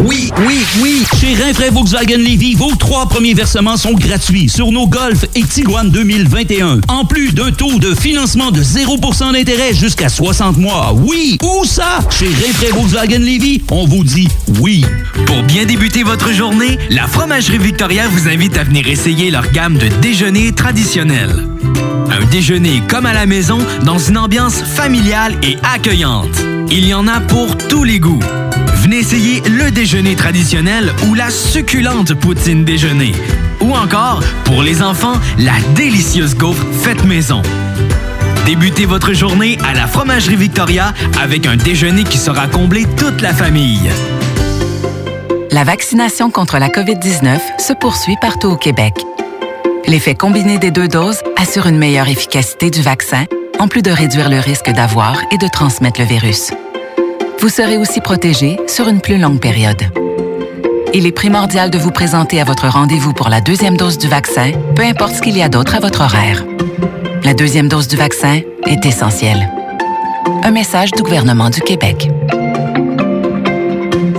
[0.00, 1.02] Oui, oui, oui.
[1.20, 5.90] Chez Rinfraie Volkswagen Levy, vos trois premiers versements sont gratuits sur nos Golf et Tiguan
[5.90, 6.80] 2021.
[6.88, 10.94] En plus d'un taux de financement de 0% d'intérêt jusqu'à 60 mois.
[10.94, 12.00] Oui, où ça?
[12.10, 14.28] Chez Rinfraie Volkswagen Levy, on vous dit
[14.60, 14.84] oui.
[15.24, 19.78] Pour bien débuter votre journée, la Fromagerie Victoria vous invite à venir essayer leur gamme
[19.78, 21.46] de déjeuners traditionnels.
[22.10, 26.44] Un déjeuner comme à la maison dans une ambiance familiale et accueillante.
[26.70, 28.20] Il y en a pour tous les goûts.
[28.76, 33.12] Venez essayer le déjeuner traditionnel ou la succulente poutine déjeuner.
[33.60, 37.42] Ou encore, pour les enfants, la délicieuse gaufre faite maison.
[38.44, 43.34] Débutez votre journée à la Fromagerie Victoria avec un déjeuner qui sera comblé toute la
[43.34, 43.90] famille.
[45.50, 48.94] La vaccination contre la COVID-19 se poursuit partout au Québec.
[49.86, 53.24] L'effet combiné des deux doses assure une meilleure efficacité du vaccin,
[53.58, 56.52] en plus de réduire le risque d'avoir et de transmettre le virus.
[57.38, 59.82] Vous serez aussi protégé sur une plus longue période.
[60.94, 64.52] Il est primordial de vous présenter à votre rendez-vous pour la deuxième dose du vaccin,
[64.74, 66.44] peu importe ce qu'il y a d'autre à votre horaire.
[67.24, 69.50] La deuxième dose du vaccin est essentielle.
[70.44, 72.08] Un message du gouvernement du Québec.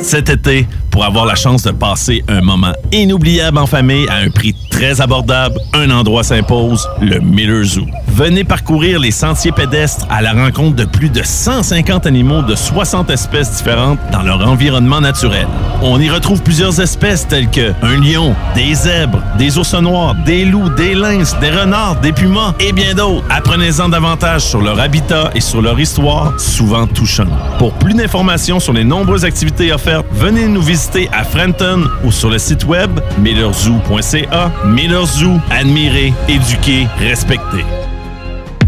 [0.01, 4.29] Cet été, pour avoir la chance de passer un moment inoubliable en famille à un
[4.29, 7.87] prix très abordable, un endroit s'impose, le Miller Zoo.
[8.09, 13.09] Venez parcourir les sentiers pédestres à la rencontre de plus de 150 animaux de 60
[13.09, 15.47] espèces différentes dans leur environnement naturel.
[15.81, 20.45] On y retrouve plusieurs espèces telles que un lion, des zèbres, des ours noirs, des
[20.45, 23.25] loups, des lynx, des renards, des pumas et bien d'autres.
[23.31, 27.29] Apprenez-en davantage sur leur habitat et sur leur histoire, souvent touchante.
[27.57, 32.29] Pour plus d'informations sur les nombreuses activités offertes, venez nous visiter à Frenton ou sur
[32.29, 34.51] le site web millerzoo.ca.
[34.67, 37.65] Miller Zoo, admirer, éduquer, respecter.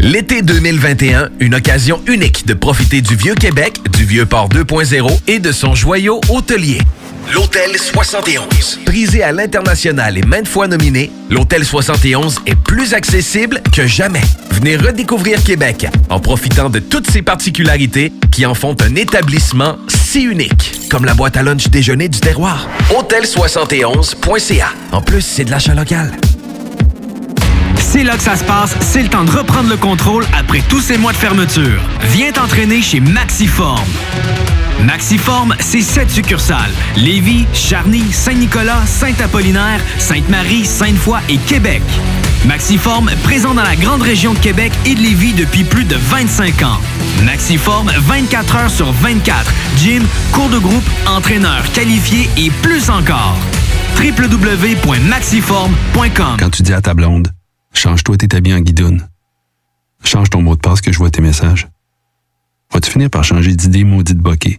[0.00, 5.38] L'été 2021, une occasion unique de profiter du Vieux Québec, du Vieux Port 2.0 et
[5.38, 6.80] de son joyau hôtelier.
[7.32, 8.80] L'Hôtel 71.
[8.86, 14.22] Prisé à l'international et maintes fois nominé, l'Hôtel 71 est plus accessible que jamais.
[14.50, 20.22] Venez redécouvrir Québec en profitant de toutes ses particularités qui en font un établissement si
[20.22, 22.68] unique, comme la boîte à lunch déjeuner du terroir.
[22.90, 24.68] Hôtel71.ca.
[24.90, 26.12] En plus, c'est de l'achat local.
[27.76, 30.80] C'est là que ça se passe, c'est le temps de reprendre le contrôle après tous
[30.80, 31.80] ces mois de fermeture.
[32.12, 33.86] Viens t'entraîner chez Maxiform.
[34.84, 36.72] Maxiform, c'est sept succursales.
[36.96, 41.82] Lévis, Charny, Saint-Nicolas, Saint-Apollinaire, Sainte-Marie, Sainte-Foy et Québec.
[42.46, 46.62] Maxiform, présent dans la grande région de Québec et de Lévis depuis plus de 25
[46.62, 46.78] ans.
[47.24, 49.52] Maxiform, 24 heures sur 24.
[49.76, 50.02] Gym,
[50.32, 53.36] cours de groupe, entraîneur qualifié et plus encore.
[53.98, 57.28] www.maxiform.com Quand tu dis à ta blonde,
[57.74, 59.06] change-toi tes habits en guidoune.
[60.02, 61.68] Change ton mot de passe que je vois tes messages.
[62.72, 64.58] Vas-tu finir par changer d'idée maudite bokeh?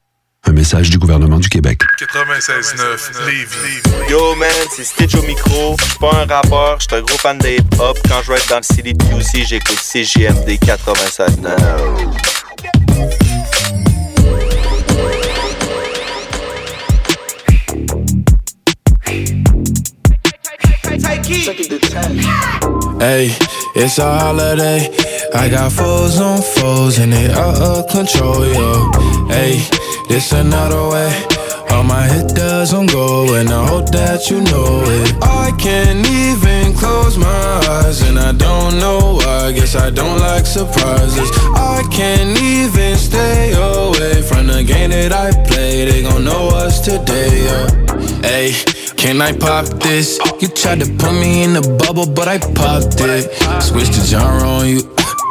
[0.47, 1.81] Un message du gouvernement du Québec.
[1.99, 3.81] 96.9 Lévis.
[4.09, 5.75] Yo man, c'est Stitch au micro.
[5.79, 7.97] Je suis pas un rappeur, je suis un gros fan de hip-hop.
[8.09, 12.31] Quand je vais être dans le city de QC, j'écoute CGMD 96.9.
[22.99, 23.29] Hey,
[23.75, 24.89] it's a holiday.
[25.33, 28.91] I got foes on foes and they out of control, yo.
[29.29, 29.61] Hey,
[30.11, 31.09] this another way.
[31.69, 35.15] All my hit doesn't go, and I hope that you know it.
[35.21, 37.43] I can't even close my
[37.75, 39.53] eyes, and I don't know why.
[39.53, 41.29] Guess I don't like surprises.
[41.55, 45.85] I can't even stay away from the game that I play.
[45.85, 47.67] They gon' know us today, yeah.
[48.21, 48.51] Hey,
[48.97, 50.19] can I pop this?
[50.41, 53.31] You tried to put me in a bubble, but I popped it.
[53.63, 54.81] Switch the genre on you.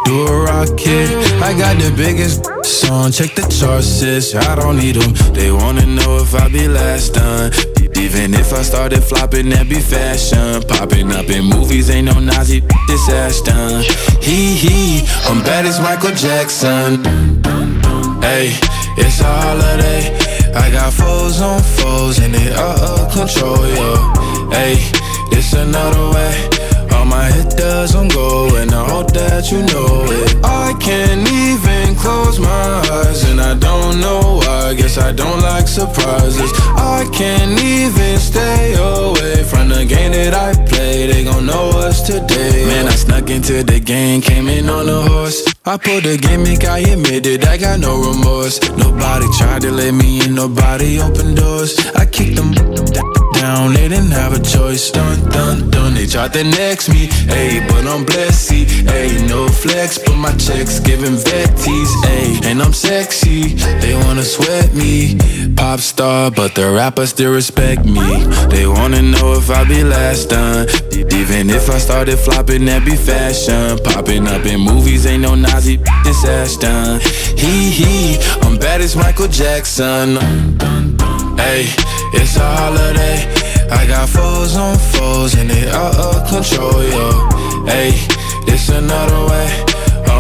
[0.05, 1.09] Do a rocket.
[1.43, 3.13] I got the biggest song.
[3.13, 4.35] Check the charts, sis.
[4.35, 5.13] I don't need them.
[5.35, 7.53] They wanna know if I be last done.
[7.97, 10.63] Even if I started flopping, that be fashion.
[10.63, 12.61] Popping up in movies, ain't no Nazi.
[12.89, 13.83] This ass done.
[14.21, 15.07] Hee hee.
[15.29, 17.05] I'm bad as Michael Jackson.
[18.23, 18.57] Hey,
[18.97, 20.17] it's a holiday.
[20.55, 24.51] I got foes on foes and they out of control, yo.
[24.51, 24.77] Hey,
[25.31, 26.60] it's another way.
[27.21, 30.43] My hit doesn't go, and I hope that you know it.
[30.43, 34.73] I can't even close my eyes, and I don't know why.
[34.73, 36.51] Guess I don't like surprises.
[36.97, 41.09] I can't even stay away from the game that I play.
[41.13, 42.65] They gon' know us today.
[42.65, 45.50] Man, I snuck into the game, came in on a horse.
[45.67, 48.59] I pulled a gimmick, I admit it, I got no remorse.
[48.79, 51.79] Nobody tried to let me in, nobody opened doors.
[51.95, 52.53] I kicked them
[53.35, 54.91] down, they didn't have a choice.
[54.91, 58.53] Dun dun dun, they tried to next me, ayy, but I'm blessed,
[58.89, 63.55] ayy, no flex, but my checks giving vetties, ayy, and I'm sexy.
[63.83, 65.19] They wanna sweat me,
[65.57, 68.25] pop star, but the rappers still respect me.
[68.49, 70.67] They wanna know if I be last done,
[71.13, 73.79] even if I started flopping, that be fashion.
[73.85, 77.01] Popping up in movies, ain't no Nazi, this ass done.
[77.37, 80.17] Hee hee, I'm bad as Michael Jackson.
[81.37, 81.67] Hey,
[82.13, 83.27] it's a holiday.
[83.71, 87.29] I got foes on foes and they out of control, yo.
[87.67, 87.91] Hey,
[88.47, 89.70] this another way.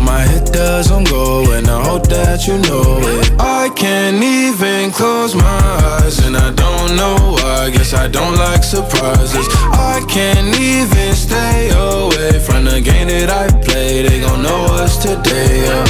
[0.01, 3.33] All my hit doesn't go, and I hope that you know it.
[3.39, 5.61] I can't even close my
[6.01, 7.69] eyes, and I don't know why.
[7.71, 9.47] Guess I don't like surprises.
[9.73, 14.09] I can't even stay away from the game that I play.
[14.09, 15.85] They gon' know us today, yeah.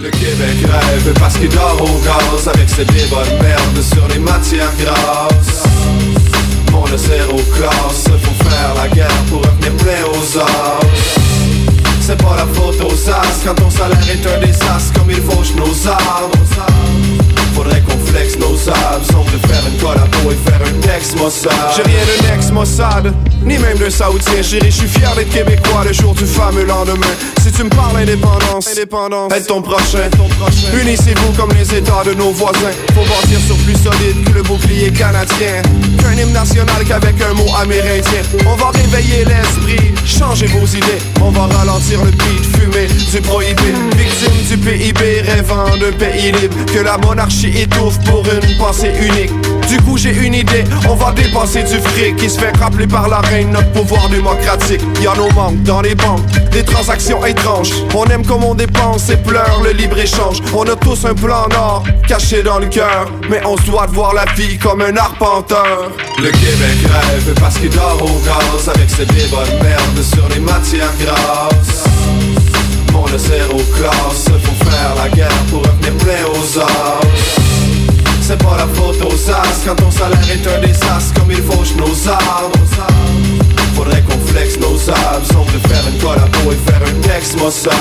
[0.00, 4.18] Le Québec rêve parce qu'il dort au gaz Avec ses débats de merde sur les
[4.18, 5.67] matières grasses Mon
[6.90, 10.80] le zéro classe Faut faire la guerre pour revenir plein aux as
[12.00, 15.54] C'est pas la faute aux as Quand ton salaire est un désastre Comme il fauche
[15.54, 16.38] nos arbres
[17.58, 21.82] Faudrait qu'on flex nos On veut faire une collabo et faire un ex Mossad J'ai
[21.82, 23.12] rien d'un ex Mossad,
[23.42, 24.42] ni même d'un Saoudien.
[24.44, 27.14] Chérie, je suis fier d'être québécois le jour du fameux lendemain.
[27.42, 29.32] Si tu me parles indépendance, indépendance.
[29.32, 30.08] Aide ton prochain.
[30.80, 32.70] Unissez-vous comme les états de nos voisins.
[32.94, 35.62] Faut bâtir sur plus solide que le bouclier canadien.
[35.98, 41.02] Qu'un hymne national qu'avec un mot amérindien On va réveiller l'esprit, changer vos idées.
[41.20, 43.72] On va ralentir le beat, fumer du prohibé.
[43.96, 49.32] Victime du PIB, rêvant d'un pays libre Que la monarchie étouffe pour une pensée unique.
[49.68, 53.08] Du coup j'ai une idée, on va dépenser du fric Qui se fait rappeler par
[53.08, 53.50] la reine.
[53.50, 54.80] Notre pouvoir démocratique.
[55.02, 57.70] Y'a nos manques dans les banques, des transactions étranges.
[57.94, 59.60] On aime comme on dépense et pleure.
[59.62, 63.10] Le libre-échange On a tous un plan nord, caché dans le cœur.
[63.30, 65.90] Mais on se doit de voir la vie comme un arpenteur.
[66.18, 70.40] Le Québec rêve parce qu'il dort au gaz Avec ses débats de merde sur les
[70.40, 71.84] matières grasses
[73.12, 77.00] le zéro classe Faut faire la guerre pour revenir plein aux as
[78.20, 81.74] C'est pas la faute aux as Quand ton salaire est un désastre Comme il fauche
[81.76, 82.58] nos arbres
[83.78, 87.72] Faudrait qu'on flex nos On veut faire une collabo et faire un ex Mossad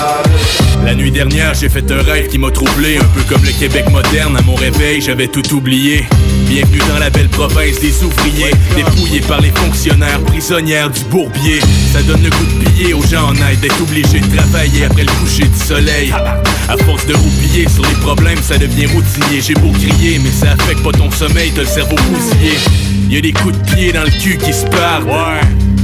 [0.85, 3.89] La nuit dernière, j'ai fait un rêve qui m'a troublé, un peu comme le Québec
[3.89, 4.37] moderne.
[4.37, 6.05] À mon réveil, j'avais tout oublié.
[6.47, 11.61] Bienvenue dans la belle province des ouvriers, dépouillés par les fonctionnaires, prisonnières du bourbier.
[11.91, 15.01] Ça donne le goût de piller aux gens en aide, d'être obligé de travailler après
[15.01, 16.13] le coucher du soleil.
[16.69, 19.41] À force de roupiller sur les problèmes, ça devient routinier.
[19.41, 22.53] J'ai beau crier, mais ça affecte pas ton sommeil, t'as le cerveau bousillé.
[23.09, 25.07] Y a des coups de pied dans le cul qui se partent.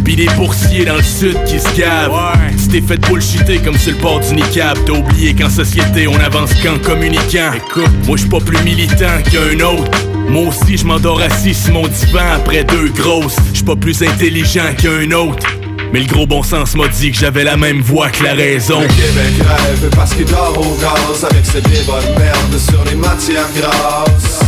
[0.04, 2.12] Pis des boursiers dans le sud qui se gavent.
[2.58, 4.78] Tu t'es fait bullshiter comme sur le bord du niqab.
[4.86, 7.52] T'as oublié qu'en société on avance qu'en communiquant.
[7.56, 9.92] Écoute, moi j'suis pas plus militant qu'un autre.
[10.28, 13.38] Moi aussi, je m'endors assis sur mon divan après deux grosses.
[13.52, 15.48] Je suis pas plus intelligent qu'un autre.
[15.94, 18.82] Mais le gros bon sens m'a dit que j'avais la même voix que la raison.
[18.82, 22.96] Le Québec rêve parce qu'il dort au gaz avec ses débats de merde sur les
[22.96, 24.40] matières grasses.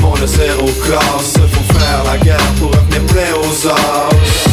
[0.00, 4.45] Mon le zéro classe, faut faire la guerre pour revenir plein aux as.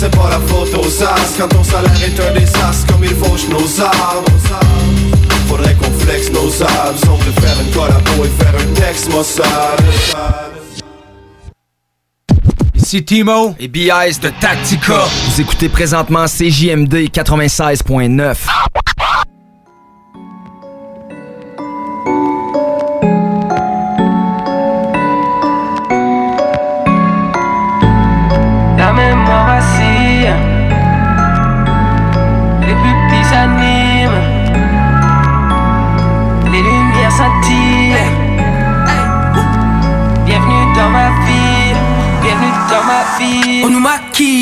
[0.00, 3.46] C'est pas la faute aux as quand ton salaire est un désastre comme il fauche
[3.50, 4.24] nos arbres.
[5.46, 9.44] Faudrait qu'on flex nos abs, on peut faire une collabo et faire un texte Mossad.
[12.74, 15.04] Ici Timo et BIS de Tactica.
[15.26, 18.36] Vous écoutez présentement CJMD 96.9.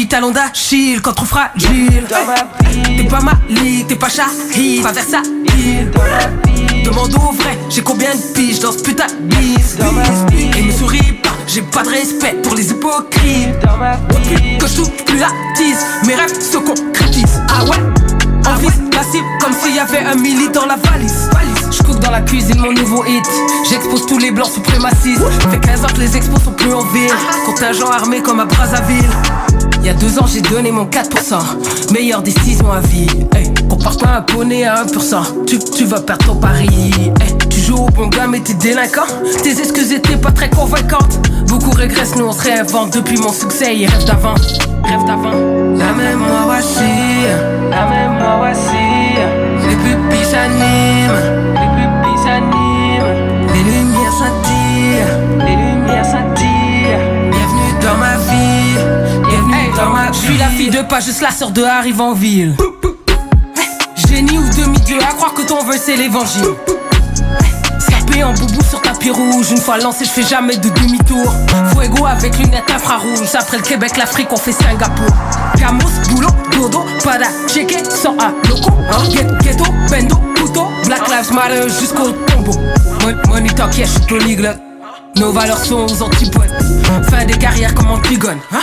[0.09, 2.07] talons d'Achille, contre fragile.
[2.97, 5.91] T'es pas Malik, t'es pas Shahid, pas versatile.
[6.85, 9.79] Demande au vrai, j'ai combien de piges dans ce putain de bise.
[10.57, 13.55] Et me souris pas, j'ai pas de respect pour les hypocrites.
[14.09, 15.29] Depuis que je touche plus la
[16.07, 17.43] mes rêves se concrétisent.
[17.51, 17.77] Ah ouais?
[18.47, 21.29] On vise la cible comme s'il y avait un milli dans la valise.
[21.71, 23.29] Je cook dans la cuisine mon nouveau hit.
[23.69, 25.23] J'expose tous les blancs suprémacistes.
[25.51, 27.13] Fait 15 ans que les expos sont plus en ville.
[27.45, 29.11] Contingent armé comme à Brazzaville.
[29.89, 31.95] Y a deux ans, j'ai donné mon 4%.
[31.95, 33.07] Meilleure décision à vie.
[33.35, 35.47] Hey, compare pas un poney à 1%.
[35.47, 36.93] Tu, vas perdre ton pari.
[37.49, 39.07] Tu joues au bon gars, mais t'es délinquant.
[39.43, 41.19] Tes excuses étaient pas très convaincantes.
[41.49, 42.93] Beaucoup régressent, nous on se réinvente.
[42.93, 44.35] Depuis mon succès, rêvent d'avant.
[44.85, 45.33] Rêve d'avant.
[45.79, 46.85] La mémoire vacille.
[47.71, 49.25] La mémoire vacille,
[49.67, 51.58] Les pupilles s'animent.
[60.59, 62.57] Fille de pas juste la sœur de arrive en ville.
[64.09, 66.43] Génie ou demi-dieu, à croire que ton vœu c'est l'évangile.
[67.79, 71.33] Sapé en boubou sur tapis rouge, une fois lancé, je fais jamais de demi-tour.
[71.73, 75.07] Fuego avec lunettes infrarouges, après le Québec, l'Afrique, on fait Singapour.
[75.57, 78.73] Camus, boulot, dodo, pada, checké, sans un loco.
[78.91, 79.11] Hein?
[79.13, 82.59] Get- Ghetto, bendo, couteau, Black Lives Matter jusqu'au tombeau.
[83.03, 84.59] Mon- Money talk, yeah, je suis polyglotte.
[85.15, 86.51] Nos valeurs sont aux antipodes.
[87.11, 88.39] Fin des carrières comme Antigone.
[88.53, 88.59] Hein?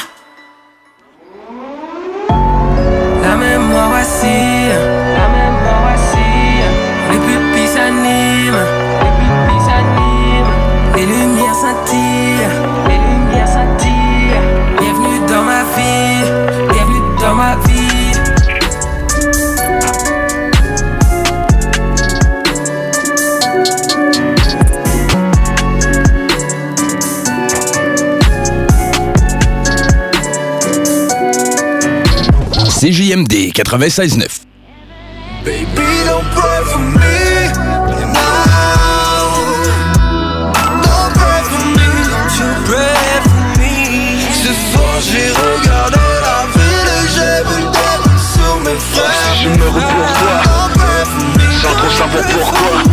[4.05, 5.04] see you.
[33.15, 34.45] CJMD 96.9.
[35.45, 35.65] Baby,
[36.05, 37.47] don't pray for me
[38.11, 39.31] now.
[40.83, 43.75] Don't pray for me, don't you pray for me.
[44.43, 47.59] Ce soir, j'ai regardé la ville et j'ai vu
[48.33, 49.35] sur mes frères.
[49.41, 49.67] Je me
[51.61, 52.84] Sans trop savoir pourquoi?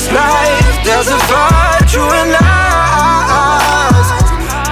[0.00, 0.84] This life.
[0.84, 4.08] There's a fight through and lies.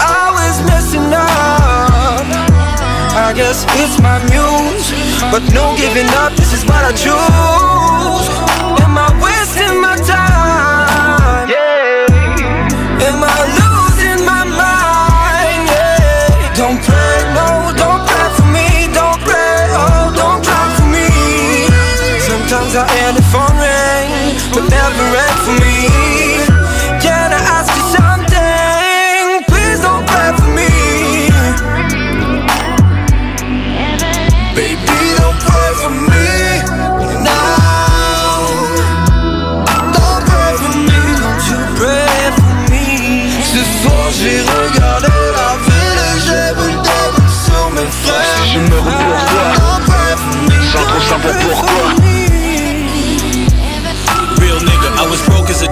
[0.00, 2.24] Always messing up.
[3.26, 4.92] I guess it's my muse.
[5.30, 8.67] But no giving up, this is what I choose.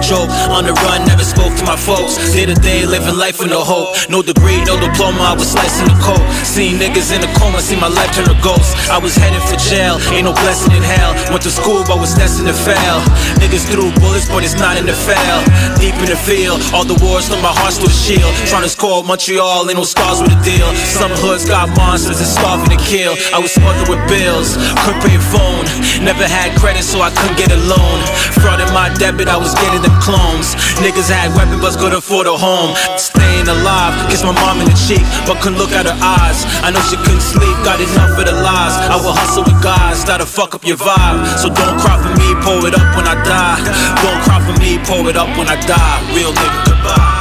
[0.07, 0.31] Joke.
[0.55, 2.17] On the run, never spoke to my folks.
[2.33, 3.95] Day to day, living life with no hope.
[4.09, 6.21] No degree, no diploma, I was slicing the coke.
[6.45, 8.77] Seen niggas in a coma, see my life turn to ghost.
[8.89, 11.13] I was headed for jail, ain't no blessing in hell.
[11.33, 13.01] Went to school, but was destined to fail.
[13.41, 15.39] Niggas threw bullets, but it's not in the fail.
[15.81, 18.33] Deep in the field, all the wars from my heart a shield.
[18.47, 20.69] Trying to score Montreal, ain't no scars with a deal.
[20.85, 23.13] Some hoods got monsters and starving to kill.
[23.33, 25.65] I was smothered with bills, couldn't pay a phone.
[26.03, 27.97] Never had credit, so I couldn't get a loan.
[28.41, 30.55] Fraud in my debit, I was getting them clones.
[30.81, 32.75] Niggas had weapons, but couldn't afford a home.
[32.97, 36.45] Staying alive, kiss my mom in the cheek, but couldn't look at her eyes.
[36.63, 38.75] I know she couldn't sleep, got enough of the lies.
[38.91, 41.19] I will hustle with guys that'll fuck up your vibe.
[41.39, 43.59] So don't cry for me, pour it up when I die.
[44.03, 45.97] Don't cry for me, pour it up when I die.
[46.15, 47.15] Real nigga, goodbye.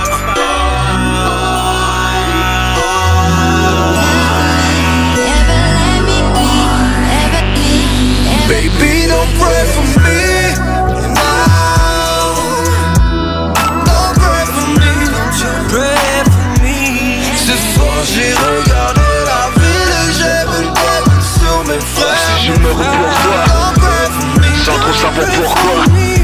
[8.48, 10.25] Baby, don't pray for me
[22.66, 22.74] for
[24.40, 26.15] me, Sans trop savoir pourquoi.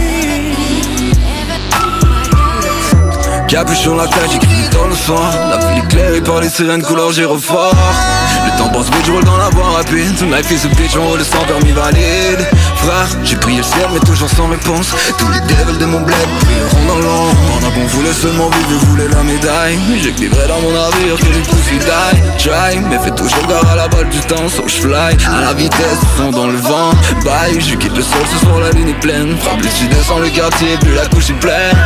[3.53, 5.21] Capuchon la tête, j'écris dans le sang
[5.51, 7.75] La ville éclairée par les sirènes couleur gyrophare
[8.47, 10.17] Le temps passe vite, je roule dans la voie rapide.
[10.17, 12.41] Tonight is a bitch, on roule sans permis valide.
[12.77, 14.95] Frère, j'ai prié le ciel mais toujours sans réponse.
[15.19, 17.37] Tous les devils de mon bled prieront dans l'ombre.
[17.53, 19.79] Pendant qu'on voulait seulement vivre et voulait la médaille.
[20.03, 23.89] J'écrivais dans mon navire que les pouces die Try, mais fais toujours gare à la
[23.89, 26.93] balle du temps So je fly, à la vitesse, son dans le vent.
[27.23, 29.37] Bye, je quitte le sol, ce soir la ligne est pleine.
[29.37, 31.77] Frappe plus tu descends le quartier, plus la couche est pleine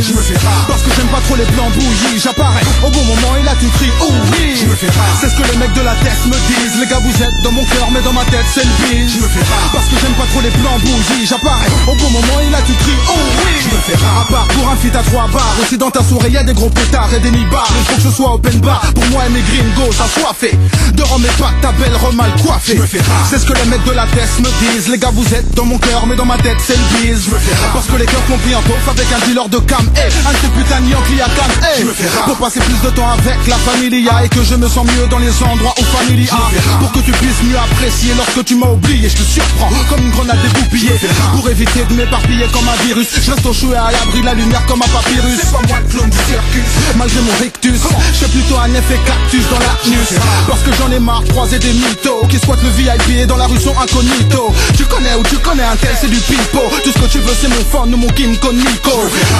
[0.00, 0.66] Je me fais rare.
[0.68, 2.18] Parce que j'aime pas trop les plans bouillis.
[2.18, 4.56] J'apparais au bon moment et là tu cries, oh oui.
[4.60, 5.16] Je me fais rare.
[5.20, 6.80] C'est ce que les mecs de la tête me disent.
[6.80, 9.08] Les gars, vous êtes dans mon cœur, mais dans ma tête, c'est le vide.
[9.08, 9.70] Je me fais rare.
[9.72, 11.26] Parce que j'aime pas trop les plans bouillis.
[11.26, 13.52] J'apparais au bon moment et là tu cries, oh oui.
[13.62, 14.26] Je me fais rare.
[14.26, 15.54] À part pour un feat à trois barres.
[15.62, 17.70] Aussi dans ta soirée, y a des gros pétards et des nibards.
[17.78, 18.80] Il faut que ce soit open bar.
[18.94, 20.58] Pour moi et mes gringos, assoiffés.
[20.94, 22.76] De rhum et pas ta belle remal coiffée.
[22.76, 23.26] Je me fais rare.
[23.30, 24.88] C'est ce que les mecs de la tête me disent.
[24.88, 27.26] Les gars, vous êtes dans mon cœur, mais dans ma tête, c'est le bise.
[27.26, 27.74] Je me fais rare.
[27.74, 29.86] Parce que les cœurs sont pris en taupe avec un dealer de cam.
[29.86, 31.50] Un de ces putains Yankee à cam.
[31.78, 32.24] Je me fais rare.
[32.26, 35.18] pour passer plus de temps avec la familia et que je me sens mieux dans
[35.18, 36.34] les endroits où familia.
[36.80, 39.08] Pour que tu puisses mieux apprécier lorsque tu m'as oublié.
[39.08, 40.98] Je te surprends comme une grenade dégoupillée.
[41.34, 43.08] Pour éviter de m'éparpiller comme un virus.
[43.20, 45.38] Je reste au chaud et à l'abri la lumière comme un papyrus.
[45.40, 46.68] C'est pas moi le clown du circus.
[46.96, 47.80] Malgré mon rictus,
[48.12, 50.18] je suis plutôt un effet cactus dans la news
[50.48, 53.36] Parce que j'en ai marre de croiser des mythos Qui squattent le VIP et dans
[53.36, 56.92] la rue sont incognito Tu connais ou tu connais un tel c'est du pipo Tout
[56.92, 58.90] ce que tu veux c'est mon fan ou mon Kim con Nico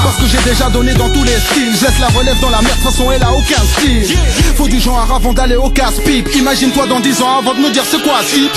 [0.03, 2.63] Parce que j'ai déjà donné dans tous les styles Je laisse la relève dans la
[2.63, 4.17] merde, façon elle a aucun style
[4.57, 7.85] Faut du genre avant d'aller au casse-pipe Imagine-toi dans 10 ans avant de me dire
[7.91, 8.51] c'est quoi si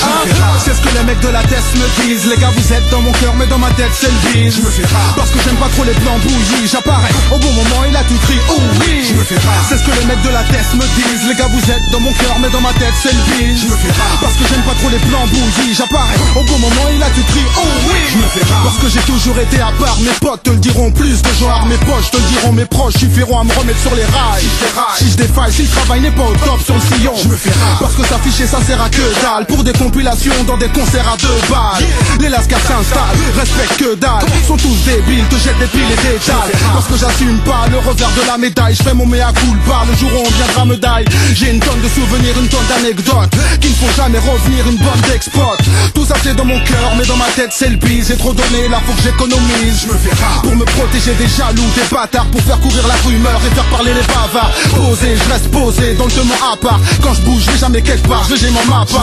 [0.64, 2.26] C'est ce que les mecs de la tête me disent.
[2.26, 4.62] Les gars vous êtes dans mon cœur mais dans ma tête c'est le bise Je
[4.62, 5.14] me fais rare.
[5.16, 7.14] Parce que j'aime pas trop les plans bouillis J'apparais.
[7.32, 9.06] Au bon moment et là tu cries oh oui.
[9.08, 9.64] Je me fais rare.
[9.70, 11.30] C'est ce que les mecs de la tête me disent.
[11.30, 13.68] Les gars vous êtes dans mon cœur mais dans ma tête c'est le bise Je
[13.72, 14.18] me fais rare.
[14.22, 16.20] Parce que j'aime pas trop les plans bouillis J'apparais.
[16.36, 18.02] Au bon moment et là tu cries oh oui.
[18.12, 18.64] Je me fais rare.
[18.64, 19.98] Parce que j'ai toujours été à part.
[20.02, 21.66] Mes potes te le diront plus de gens.
[21.70, 22.54] Mes proches te le diront.
[22.54, 24.42] Mes proches Suffiront à me remettre sur les rails.
[24.42, 24.98] Si je déraille.
[24.98, 27.14] Si je défaille si le travail n'est pas au top sur le sillon.
[27.22, 27.78] Je me fais rare.
[27.80, 31.18] Parce que s'afficher ça sert à que dalle Pour des compilations dans des concerts à
[31.18, 31.86] deux balles.
[32.20, 34.26] Les lascars s'installent Respecte que dalle.
[34.48, 36.52] Sont tous débiles te jettent des piles et des dalles.
[36.74, 39.86] Parce que j'assume pas le revers de la médaille Je fais mon mea culpa.
[39.90, 41.06] Le jour où on viendra me die
[41.36, 43.32] J'ai une tonne de souvenirs, une tonne d'anecdotes
[43.62, 45.58] Qui ne font jamais revenir une bonne d'expot
[45.94, 48.12] Tout ça c'est dans mon cœur mais dans ma tête c'est le bise.
[48.12, 49.84] Et trop donné, là faut que j'économise.
[49.84, 50.42] Je me fais rare.
[50.42, 53.94] Pour me protéger des jaloux, des bâtards, pour faire courir la rumeur et faire parler
[53.94, 54.52] les bavards.
[54.76, 56.80] Posé, je reste posé dans letement à part.
[57.02, 58.99] Quand je bouge, je vais jamais quelque part, je j'ai mon ma part.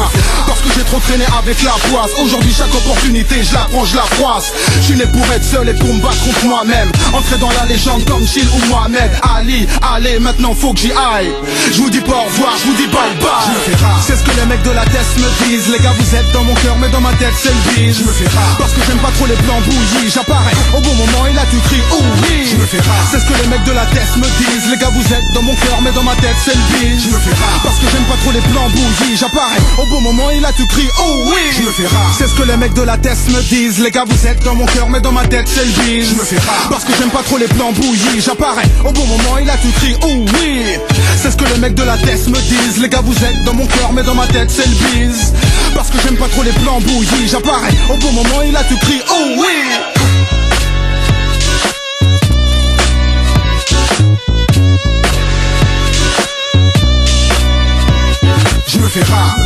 [0.47, 2.11] Parce que j'ai trop traîné avec la poisse.
[2.19, 4.53] Aujourd'hui, chaque opportunité, je la prends, je la froisse.
[4.81, 6.91] Je suis né pour être seul et pour me battre contre moi-même.
[7.13, 9.67] Entrer dans la légende comme Chill ou Mohamed Ali.
[9.83, 11.33] Allez, maintenant faut que j'y aille.
[11.73, 13.77] Je vous dis pas au revoir, je vous dis bye bye.
[14.07, 15.69] C'est ce que les mecs de la tête me disent.
[15.69, 17.99] Les gars, vous êtes dans mon cœur, mais dans ma tête, c'est le bise.
[17.99, 18.57] Je me fais rare.
[18.59, 20.11] Parce que j'aime pas trop les plans bouillis.
[20.13, 22.47] J'apparais au bon moment et là tu cries oh oui.
[22.51, 23.07] Je me fais rare.
[23.11, 24.71] C'est ce que les mecs de la tête me disent.
[24.71, 27.03] Les gars, vous êtes dans mon cœur, mais dans ma tête, c'est le bise.
[27.05, 27.61] Je me fais rare.
[27.65, 29.17] Parce que j'aime pas trop les plans bouillis.
[29.17, 31.41] J'apparais au bon moment et là tu cries oh oui.
[31.57, 32.15] Je me fais rare.
[32.19, 33.79] C'est ce que les mecs de la tête me disent.
[33.79, 36.11] Les gars, vous êtes dans mon cœur, mais dans ma tête, c'est le bise.
[36.11, 36.69] Je me fais rare.
[36.71, 38.21] Parce que j'aime pas trop les plans bouillis.
[38.21, 40.65] J'apparais au bon moment et là tu cries oh oui.
[41.21, 42.79] C'est ce que les mecs de la tête me disent.
[42.81, 45.33] Les gars, vous êtes dans mon cœur, mais dans ma tête, c'est le bise.
[45.75, 47.29] Parce que j'aime pas trop les plans bouillis.
[47.29, 49.47] J'apparais au bon moment et là tu cries oh oui.
[58.69, 59.46] Je me fais rare.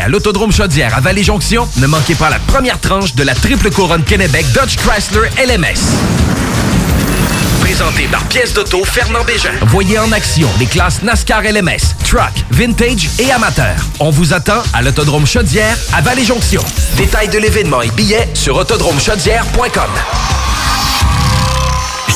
[0.01, 4.03] à l'Autodrome Chaudière à Vallée-Jonction, ne manquez pas la première tranche de la triple couronne
[4.03, 5.79] Kennebec Dodge Chrysler LMS.
[7.61, 9.51] Présenté par pièce d'auto Fernand Bégin.
[9.67, 13.75] Voyez en action les classes NASCAR LMS, Truck, Vintage et Amateur.
[13.99, 16.63] On vous attend à l'Autodrome Chaudière à Vallée-Jonction.
[16.97, 19.91] Détails de l'événement et billets sur autodromechaudière.com.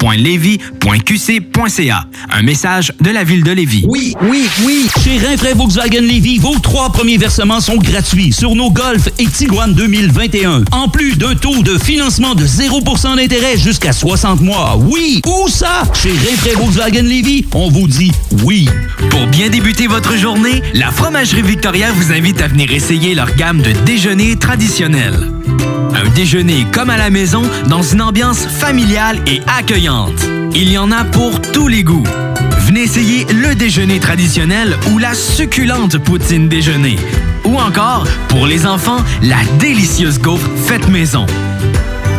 [0.00, 2.04] ville.levy.qc.ca.
[2.30, 3.84] Un message de la ville de Lévis.
[3.86, 4.88] Oui, oui, oui.
[5.02, 9.74] Chez Rinfraie Volkswagen Lévis, vos trois premiers versements sont gratuits sur nos Golf et Tiguan
[9.74, 10.64] 2021.
[10.72, 14.76] En plus d'un taux de financement de 0% d'intérêt jusqu'à 60 mois.
[14.78, 15.82] Oui, où ça?
[15.94, 18.12] Chez Rinfraie Volkswagen Lévis, on vous dit
[18.44, 18.68] oui.
[19.10, 23.34] Pour Pour bien débuter votre journée, la Fromagerie Victoria vous invite à venir essayer leur
[23.34, 25.32] gamme de déjeuners traditionnels.
[25.94, 29.87] Un déjeuner comme à la maison dans une ambiance familiale et accueillante.
[30.54, 32.04] Il y en a pour tous les goûts.
[32.66, 36.96] Venez essayer le déjeuner traditionnel ou la succulente poutine déjeuner.
[37.44, 41.24] Ou encore, pour les enfants, la délicieuse gaufre faite maison.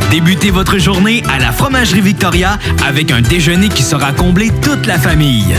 [0.09, 4.97] Débutez votre journée à la Fromagerie Victoria avec un déjeuner qui sera comblé toute la
[4.97, 5.53] famille.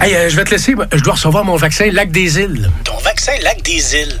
[0.00, 0.76] Hey, euh, je vais te laisser.
[0.92, 2.70] Je dois recevoir mon vaccin Lac des Îles.
[2.84, 4.20] Ton vaccin Lac des Îles?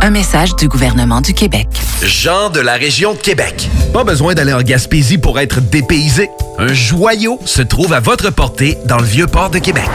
[0.00, 1.66] Un message du gouvernement du Québec.
[2.02, 3.68] Jean de la région de Québec.
[3.92, 6.30] Pas besoin d'aller en Gaspésie pour être dépaysé.
[6.58, 9.88] Un joyau se trouve à votre portée dans le vieux port de Québec.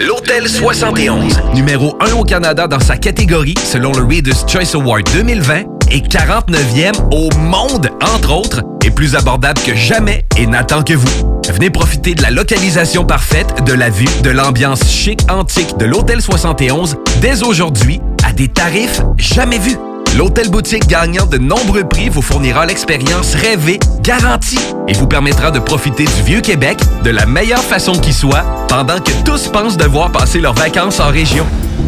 [0.00, 5.64] L'Hôtel 71, numéro 1 au Canada dans sa catégorie selon le Reader's Choice Award 2020
[5.90, 11.40] et 49e au monde, entre autres, est plus abordable que jamais et n'attend que vous.
[11.52, 16.22] Venez profiter de la localisation parfaite, de la vue, de l'ambiance chic antique de l'Hôtel
[16.22, 19.76] 71 dès aujourd'hui à des tarifs jamais vus.
[20.16, 24.58] L'hôtel boutique gagnant de nombreux prix vous fournira l'expérience rêvée, garantie,
[24.88, 28.98] et vous permettra de profiter du vieux Québec de la meilleure façon qui soit, pendant
[28.98, 31.46] que tous pensent devoir passer leurs vacances en région.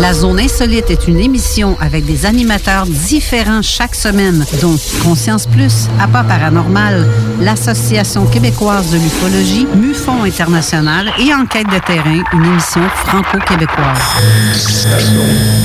[0.00, 4.74] La Zone Insolite est une émission avec des animateurs différents chaque semaine, dont
[5.04, 7.06] Conscience Plus, APA Paranormal,
[7.38, 13.98] l'Association québécoise de l'ufologie, MUFON International et Enquête de terrain, une émission franco-québécoise.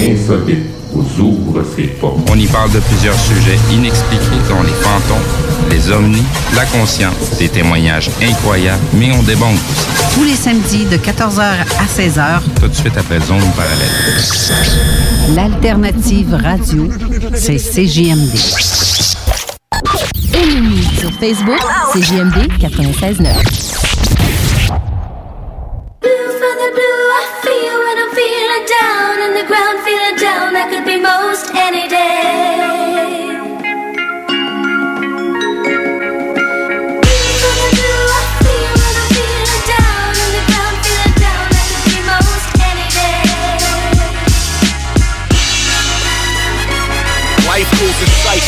[0.01, 2.19] Insolite vous ouvre ses portes.
[2.31, 6.23] On y parle de plusieurs sujets inexpliqués, dont les fantômes, les ovnis,
[6.56, 10.15] la conscience, des témoignages incroyables, mais on débonque aussi.
[10.15, 15.35] Tous les samedis de 14h à 16h, Tout de suite après Zone Parallèle.
[15.35, 16.89] l'alternative radio,
[17.34, 18.35] c'est CJMD.
[20.34, 21.60] Ennemi sur Facebook,
[21.93, 23.27] c'est JMD 96.9.
[31.02, 32.84] Most any day.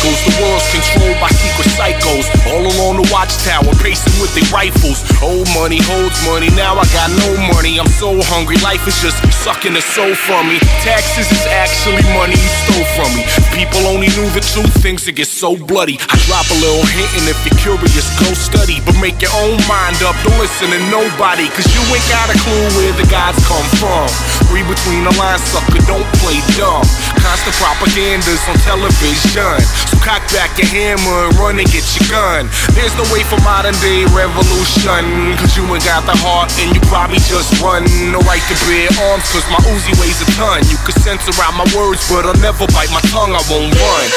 [0.07, 1.46] The world's controlled by
[1.77, 2.25] psychos.
[2.49, 5.05] All along the watchtower, pacing with their rifles.
[5.21, 7.77] Old money holds money, now I got no money.
[7.77, 10.57] I'm so hungry, life is just sucking the soul from me.
[10.81, 13.23] Taxes is actually money you stole from me.
[13.53, 16.01] People only knew the truth, things would get so bloody.
[16.09, 18.81] I drop a little hint, and if you're curious, go study.
[18.81, 21.45] But make your own mind up, don't listen to nobody.
[21.53, 24.09] Cause you ain't got a clue where the gods come from.
[24.49, 26.81] Read between the lines, sucker, don't play dumb.
[27.21, 29.59] Constant propaganda's on television.
[29.91, 32.47] So cock back your hammer and run and get your gun.
[32.71, 35.35] There's no way for modern day revolution.
[35.35, 37.83] Cause you ain't got the heart and you probably just run.
[38.11, 40.63] No right to bear arms cause my Uzi weighs a ton.
[40.71, 44.07] You can censor out my words, but I'll never bite my tongue, I won't run.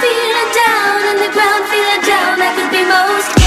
[0.00, 2.40] Feeling down on the ground, feeling down.
[2.40, 3.39] I could be most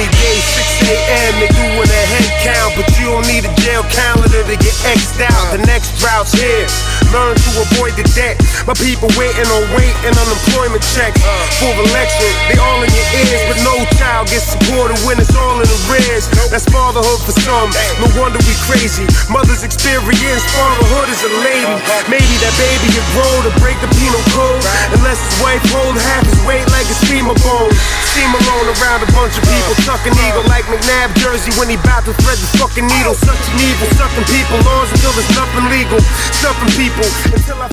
[0.00, 3.84] Any day, 6 a.m., they doing a head count, but you don't need a jail
[3.92, 5.52] calendar to get X'd out.
[5.52, 6.66] The next route's here.
[7.12, 8.40] Learn to avoid the debt.
[8.64, 11.20] My people waiting on weight and unemployment checks.
[11.60, 15.58] For election, they all in your ears, but no child gets supported when it's all
[15.60, 16.26] in arrears.
[16.48, 17.68] That's fatherhood for some.
[18.00, 19.04] No wonder we crazy.
[19.28, 21.76] Mother's experience, fatherhood is a lady.
[22.08, 24.62] Maybe that baby will grow to break the penal code.
[24.96, 27.74] Unless his wife hold half his weight like a steamer bone.
[28.14, 29.74] Steam alone around a bunch of people.
[29.84, 33.14] Tuck an eagle like McNabb jersey when he bout to thread the fucking needle.
[33.14, 36.00] Such an evil, sucking people Laws until there's nothing legal.
[36.32, 37.68] Stuffing people until I